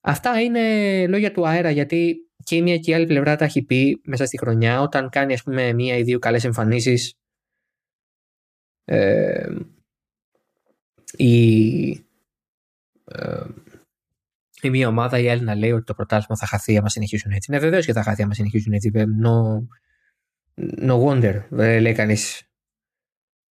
Αυτά 0.00 0.40
είναι 0.40 1.06
λόγια 1.06 1.32
του 1.32 1.48
αέρα 1.48 1.70
γιατί 1.70 2.16
και 2.44 2.56
η 2.56 2.62
μία 2.62 2.78
και 2.78 2.90
η 2.90 2.94
άλλη 2.94 3.06
πλευρά 3.06 3.36
τα 3.36 3.44
έχει 3.44 3.62
πει 3.62 4.00
μέσα 4.04 4.26
στη 4.26 4.38
χρονιά 4.38 4.80
όταν 4.80 5.08
κάνει 5.08 5.32
ας 5.32 5.42
πούμε 5.42 5.72
μία 5.72 5.96
ή 5.96 6.02
δύο 6.02 6.18
καλές 6.18 6.44
εμφανίσεις 6.44 7.14
ε, 8.84 9.56
η, 11.16 11.90
ε, 13.04 13.46
η 14.62 14.70
μία 14.70 14.88
ομάδα 14.88 15.18
ή 15.18 15.24
η 15.24 15.28
άλλη 15.28 15.42
να 15.42 15.54
λέει 15.54 15.72
ότι 15.72 15.84
το 15.84 15.94
πρωτάθλημα 15.94 16.36
θα 16.36 16.46
χαθεί 16.46 16.76
άμα 16.76 16.88
συνεχίσουν 16.88 17.32
έτσι. 17.32 17.50
Ναι 17.50 17.58
βεβαίως 17.58 17.86
και 17.86 17.92
θα 17.92 18.02
χαθεί 18.02 18.22
άμα 18.22 18.34
συνεχίσουν 18.34 18.72
έτσι. 18.72 18.90
No, 18.94 19.66
no 20.88 21.04
wonder 21.04 21.42
δεν 21.48 21.80
λέει 21.80 21.94
κανείς 21.94 22.47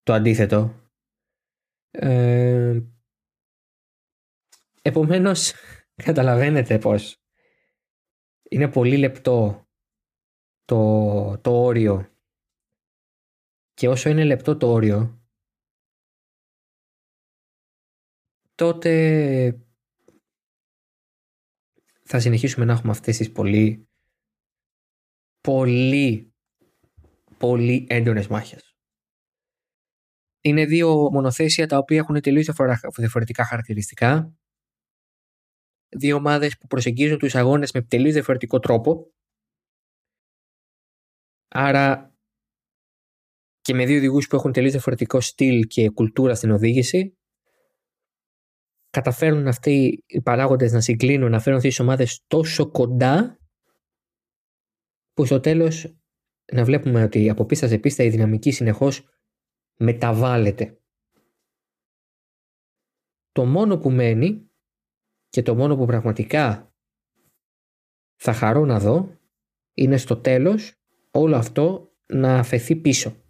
το 0.07 0.13
αντίθετο. 0.13 0.89
Ε, 1.91 2.81
επομένως 4.81 5.53
καταλαβαίνετε 6.07 6.77
πως 6.79 7.21
είναι 8.49 8.69
πολύ 8.71 8.97
λεπτό 8.97 9.67
το, 10.65 11.37
το 11.41 11.63
όριο 11.63 12.11
και 13.73 13.87
όσο 13.87 14.09
είναι 14.09 14.23
λεπτό 14.23 14.57
το 14.57 14.71
όριο 14.71 15.21
τότε 18.55 19.67
θα 22.03 22.19
συνεχίσουμε 22.19 22.65
να 22.65 22.73
έχουμε 22.73 22.91
αυτές 22.91 23.17
τις 23.17 23.31
πολύ 23.31 23.89
πολύ 25.41 26.33
πολύ 27.37 27.87
έντονες 27.89 28.27
μάχες. 28.27 28.66
Είναι 30.41 30.65
δύο 30.65 31.11
μονοθέσια 31.11 31.67
τα 31.67 31.77
οποία 31.77 31.97
έχουν 31.97 32.21
τελείως 32.21 32.49
διαφορετικά 32.97 33.45
χαρακτηριστικά. 33.45 34.33
Δύο 35.89 36.15
ομάδες 36.15 36.57
που 36.57 36.67
προσεγγίζουν 36.67 37.17
τους 37.17 37.35
αγώνες 37.35 37.71
με 37.71 37.81
τελείως 37.81 38.13
διαφορετικό 38.13 38.59
τρόπο. 38.59 39.11
Άρα 41.47 42.15
και 43.61 43.73
με 43.73 43.85
δύο 43.85 43.97
οδηγούς 43.97 44.27
που 44.27 44.35
έχουν 44.35 44.51
τελείως 44.51 44.71
διαφορετικό 44.71 45.21
στυλ 45.21 45.67
και 45.67 45.89
κουλτούρα 45.89 46.35
στην 46.35 46.51
οδήγηση 46.51 47.17
καταφέρουν 48.89 49.47
αυτοί 49.47 50.03
οι 50.05 50.21
παράγοντες 50.21 50.71
να 50.71 50.81
συγκλίνουν, 50.81 51.31
να 51.31 51.39
φέρουν 51.39 51.57
αυτές 51.57 51.75
τις 51.75 51.83
ομάδες 51.83 52.23
τόσο 52.27 52.71
κοντά 52.71 53.39
που 55.13 55.25
στο 55.25 55.39
τέλος 55.39 55.95
να 56.53 56.63
βλέπουμε 56.63 57.03
ότι 57.03 57.29
από 57.29 57.45
πίστα 57.45 57.67
σε 57.67 57.77
πίστα 57.77 58.03
η 58.03 58.09
δυναμική 58.09 58.51
συνεχώς 58.51 59.16
μεταβάλλεται. 59.77 60.81
Το 63.31 63.45
μόνο 63.45 63.77
που 63.77 63.91
μένει 63.91 64.51
και 65.29 65.41
το 65.41 65.55
μόνο 65.55 65.75
που 65.75 65.85
πραγματικά 65.85 66.73
θα 68.15 68.33
χαρώ 68.33 68.65
να 68.65 68.79
δω 68.79 69.19
είναι 69.73 69.97
στο 69.97 70.17
τέλος 70.17 70.75
όλο 71.11 71.35
αυτό 71.35 71.95
να 72.05 72.39
αφαιθεί 72.39 72.75
πίσω. 72.75 73.23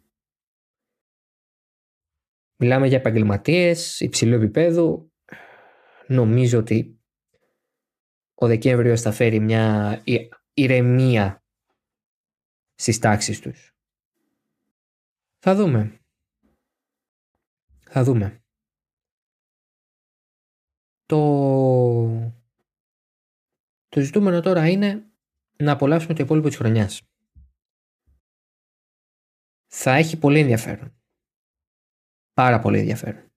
Μιλάμε 2.60 2.88
για 2.88 2.98
επαγγελματίες 2.98 4.00
υψηλού 4.00 4.34
επίπεδου. 4.34 5.12
Νομίζω 6.08 6.60
ότι 6.60 7.02
ο 8.34 8.48
Δεκέμβριος 8.48 9.02
θα 9.02 9.12
φέρει 9.12 9.40
μια 9.40 10.02
ηρεμία 10.54 11.44
στις 12.74 13.00
τάξεις 13.00 13.40
τους. 13.40 13.76
Θα 15.40 15.56
δούμε. 15.56 16.02
Θα 17.90 18.04
δούμε. 18.04 18.44
Το... 21.06 21.18
το 23.88 24.00
ζητούμενο 24.02 24.42
τώρα 24.42 24.70
είναι 24.70 25.12
να 25.58 25.72
απολαύσουμε 25.72 26.14
το 26.14 26.24
υπόλοιπο 26.24 26.48
της 26.48 26.58
χρονιάς. 26.58 27.02
Θα 29.68 29.96
έχει 29.96 30.18
πολύ 30.18 30.40
ενδιαφέρον. 30.40 30.96
Πάρα 32.34 32.60
πολύ 32.60 32.80
ενδιαφέρον. 32.80 33.32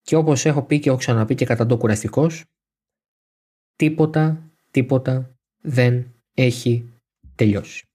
Και 0.00 0.16
όπως 0.16 0.44
έχω 0.44 0.62
πει 0.62 0.78
και 0.78 0.88
έχω 0.88 0.98
ξαναπεί 0.98 1.34
και 1.34 1.44
κατά 1.44 1.66
το 1.66 1.76
κουραστικός, 1.76 2.44
τίποτα, 3.76 4.50
τίποτα 4.70 5.38
δεν 5.60 6.14
έχει 6.34 6.92
τελειώσει. 7.34 7.86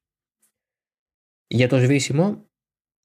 Για 1.48 1.68
το 1.68 1.78
σβήσιμο, 1.78 2.45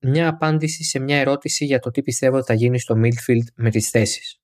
μια 0.01 0.29
απάντηση 0.29 0.85
σε 0.85 0.99
μια 0.99 1.19
ερώτηση 1.19 1.65
για 1.65 1.79
το 1.79 1.91
τι 1.91 2.03
πιστεύω 2.03 2.37
ότι 2.37 2.47
θα 2.47 2.55
γίνει 2.55 2.79
στο 2.79 2.95
midfield 2.99 3.45
με 3.55 3.71
τις 3.71 3.91
θέσεις. 3.91 4.41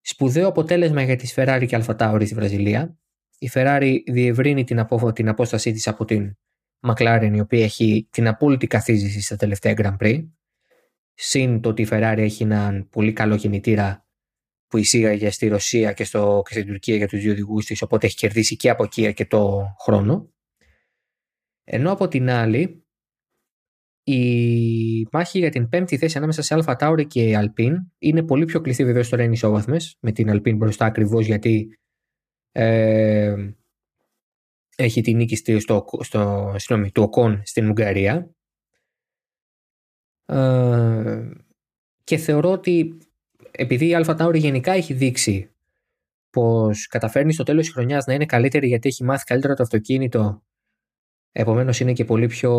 Σπουδαίο 0.00 0.48
αποτέλεσμα 0.48 1.02
για 1.02 1.16
τη 1.16 1.32
Ferrari 1.36 1.64
και 1.68 1.84
Tauri 1.98 2.22
στη 2.24 2.34
Βραζιλία. 2.34 2.98
Η 3.38 3.50
Ferrari 3.52 3.96
διευρύνει 4.06 4.64
την, 4.64 4.78
απο... 4.78 5.12
την 5.12 5.28
απόστασή 5.28 5.72
της 5.72 5.88
από 5.88 6.04
την 6.04 6.36
McLaren 6.80 7.30
η 7.34 7.40
οποία 7.40 7.64
έχει 7.64 8.08
την 8.10 8.28
απόλυτη 8.28 8.66
καθίζηση 8.66 9.20
στα 9.20 9.36
τελευταία 9.36 9.74
Grand 9.76 9.96
Prix. 9.96 10.28
Συν 11.14 11.60
το 11.60 11.68
ότι 11.68 11.82
η 11.82 11.88
Ferrari 11.90 12.18
έχει 12.18 12.42
έναν 12.42 12.88
πολύ 12.88 13.12
καλό 13.12 13.36
κινητήρα 13.36 14.06
που 14.66 14.76
εισήγαγε 14.78 15.30
στη 15.30 15.48
Ρωσία 15.48 15.92
και, 15.92 16.04
στο, 16.04 16.42
και 16.46 16.52
στην 16.52 16.66
Τουρκία 16.66 16.96
για 16.96 17.08
τους 17.08 17.20
δύο 17.20 17.32
οδηγούς 17.32 17.66
της, 17.66 17.82
οπότε 17.82 18.06
έχει 18.06 18.16
κερδίσει 18.16 18.56
και 18.56 18.70
από 18.70 18.84
εκεί 18.84 19.14
και 19.14 19.26
το 19.26 19.74
χρόνο. 19.80 20.32
Ενώ 21.64 21.92
από 21.92 22.08
την 22.08 22.30
άλλη, 22.30 22.81
η 24.04 25.06
μάχη 25.12 25.38
για 25.38 25.50
την 25.50 25.68
πέμπτη 25.68 25.98
θέση 25.98 26.16
ανάμεσα 26.16 26.42
σε 26.42 26.54
Αλφα 26.54 26.76
Τάουρη 26.76 27.06
και 27.06 27.36
Αλπίν 27.36 27.76
είναι 27.98 28.22
πολύ 28.22 28.44
πιο 28.44 28.60
κλειστή 28.60 28.84
βεβαίω 28.84 29.08
τώρα 29.08 29.22
είναι 29.22 29.32
ισόβαθμες 29.32 29.96
με 30.00 30.12
την 30.12 30.30
Αλπίν 30.30 30.56
μπροστά 30.56 30.84
ακριβώς 30.84 31.26
γιατί 31.26 31.78
ε, 32.52 33.52
έχει 34.76 35.00
την 35.00 35.16
νίκη 35.16 35.36
στο, 35.36 35.84
στο, 36.00 36.54
συγνώμη, 36.56 36.90
του 36.90 37.02
Οκόν 37.02 37.42
στην 37.44 37.68
Ουγγαρία. 37.68 38.34
Ε, 40.24 41.28
και 42.04 42.16
θεωρώ 42.16 42.50
ότι 42.50 42.98
επειδή 43.50 43.88
η 43.88 43.94
Αλφα 43.94 44.14
Τάουρη 44.14 44.38
γενικά 44.38 44.72
έχει 44.72 44.94
δείξει 44.94 45.50
πως 46.30 46.86
καταφέρνει 46.86 47.32
στο 47.32 47.42
τέλος 47.42 47.64
της 47.64 47.72
χρονιάς 47.74 48.06
να 48.06 48.14
είναι 48.14 48.26
καλύτερη 48.26 48.66
γιατί 48.66 48.88
έχει 48.88 49.04
μάθει 49.04 49.24
καλύτερα 49.24 49.54
το 49.54 49.62
αυτοκίνητο 49.62 50.42
επομένως 51.32 51.80
είναι 51.80 51.92
και 51.92 52.04
πολύ 52.04 52.26
πιο 52.26 52.52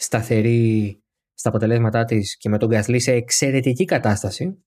σταθερή 0.00 1.02
στα 1.34 1.48
αποτελέσματά 1.48 2.04
της 2.04 2.36
και 2.36 2.48
με 2.48 2.58
τον 2.58 2.68
Γκασλή 2.68 3.00
σε 3.00 3.12
εξαιρετική 3.12 3.84
κατάσταση 3.84 4.64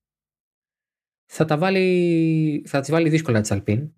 θα, 1.26 1.46
τα 1.46 1.58
βάλει, 1.58 2.63
θα 2.67 2.80
τις 2.80 2.91
βάλει 2.91 3.10
δύσκολα 3.10 3.41
της 3.41 3.52
Αλπίν 3.52 3.93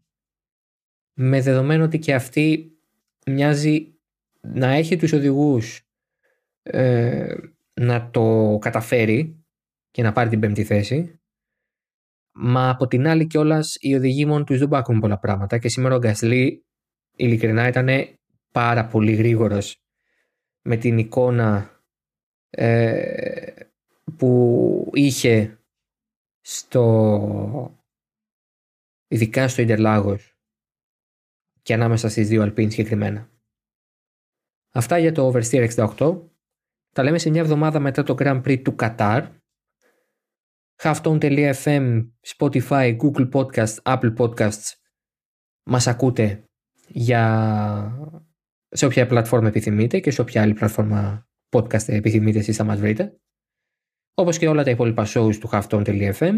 με 1.13 1.41
δεδομένο 1.41 1.83
ότι 1.83 1.99
και 1.99 2.13
αυτή 2.13 2.77
μοιάζει 3.25 3.99
να 4.41 4.67
έχει 4.67 4.97
τους 4.97 5.13
οδηγούς 5.13 5.81
ε, 6.61 7.35
να 7.73 8.09
το 8.09 8.57
καταφέρει 8.61 9.45
και 9.91 10.03
να 10.03 10.11
πάρει 10.11 10.29
την 10.29 10.39
πέμπτη 10.39 10.63
θέση 10.63 11.19
μα 12.31 12.69
από 12.69 12.87
την 12.87 13.07
άλλη 13.07 13.27
κιόλας 13.27 13.75
οι 13.79 13.95
οδηγοί 13.95 14.25
μόνο 14.25 14.43
τους 14.43 14.59
δεν 14.59 14.67
πάκουν 14.67 14.99
πολλά 14.99 15.19
πράγματα 15.19 15.57
και 15.57 15.69
σήμερα 15.69 15.95
ο 15.95 15.99
Γκασλή 15.99 16.65
ειλικρινά 17.15 17.67
ήταν 17.67 17.89
πάρα 18.51 18.85
πολύ 18.87 19.13
γρήγορος 19.13 19.84
με 20.65 20.77
την 20.77 20.97
εικόνα 20.97 21.81
ε, 22.49 23.53
που 24.17 24.89
είχε 24.93 25.59
στο 26.41 27.79
ειδικά 29.07 29.47
στο 29.47 29.61
Ιντερλάγος 29.61 30.37
και 31.61 31.73
ανάμεσα 31.73 32.09
στις 32.09 32.27
δύο 32.27 32.41
Αλπίν 32.41 32.71
συγκεκριμένα. 32.71 33.29
Αυτά 34.71 34.97
για 34.97 35.11
το 35.11 35.31
Oversteer 35.31 35.69
68. 35.97 36.21
Τα 36.91 37.03
λέμε 37.03 37.17
σε 37.17 37.29
μια 37.29 37.41
εβδομάδα 37.41 37.79
μετά 37.79 38.03
το 38.03 38.15
Grand 38.19 38.41
Prix 38.43 38.61
του 38.63 38.75
Κατάρ. 38.75 39.27
Halftone.fm, 40.83 42.09
Spotify, 42.37 42.97
Google 42.97 43.31
Podcast, 43.31 43.75
Apple 43.83 44.15
Podcasts 44.17 44.73
μας 45.63 45.87
ακούτε 45.87 46.49
για 46.87 48.15
σε 48.75 48.85
όποια 48.85 49.07
πλατφόρμα 49.07 49.47
επιθυμείτε 49.47 49.99
και 49.99 50.11
σε 50.11 50.21
όποια 50.21 50.41
άλλη 50.41 50.53
πλατφόρμα 50.53 51.27
podcast 51.49 51.87
επιθυμείτε 51.87 52.39
εσείς 52.39 52.55
θα 52.55 52.63
μας 52.63 52.79
βρείτε. 52.79 53.19
Όπως 54.13 54.37
και 54.37 54.47
όλα 54.47 54.63
τα 54.63 54.69
υπόλοιπα 54.69 55.05
shows 55.07 55.35
του 55.35 55.49
halftone.fm. 55.51 56.33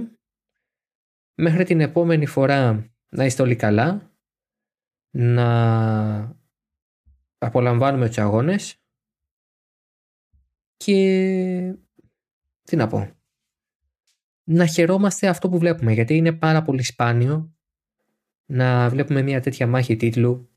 Μέχρι 1.36 1.64
την 1.64 1.82
επόμενη 1.82 2.26
φορά 2.26 2.92
να 3.10 3.26
είστε 3.26 3.42
όλοι 3.42 3.56
καλά, 3.56 4.12
να 5.10 6.38
απολαμβάνουμε 7.38 8.08
τους 8.08 8.18
αγώνες 8.18 8.82
και 10.78 11.76
τι 12.64 12.76
να 12.76 12.88
πω 12.88 13.18
να 14.50 14.66
χαιρόμαστε 14.66 15.28
αυτό 15.28 15.50
που 15.50 15.58
βλέπουμε 15.58 15.94
γιατί 15.94 16.16
είναι 16.16 16.32
πάρα 16.32 16.62
πολύ 16.62 16.84
σπάνιο 16.84 17.56
να 18.46 18.90
βλέπουμε 18.90 19.22
μια 19.22 19.42
τέτοια 19.42 19.68
μάχη 19.68 19.96
τίτλου 19.96 20.57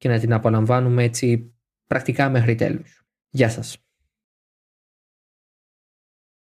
και 0.00 0.08
να 0.08 0.18
την 0.18 0.32
απολαμβάνουμε 0.32 1.02
έτσι 1.02 1.54
πρακτικά 1.86 2.28
μέχρι 2.28 2.54
τέλους. 2.54 3.04
Γεια 3.28 3.48
σας. 3.48 3.89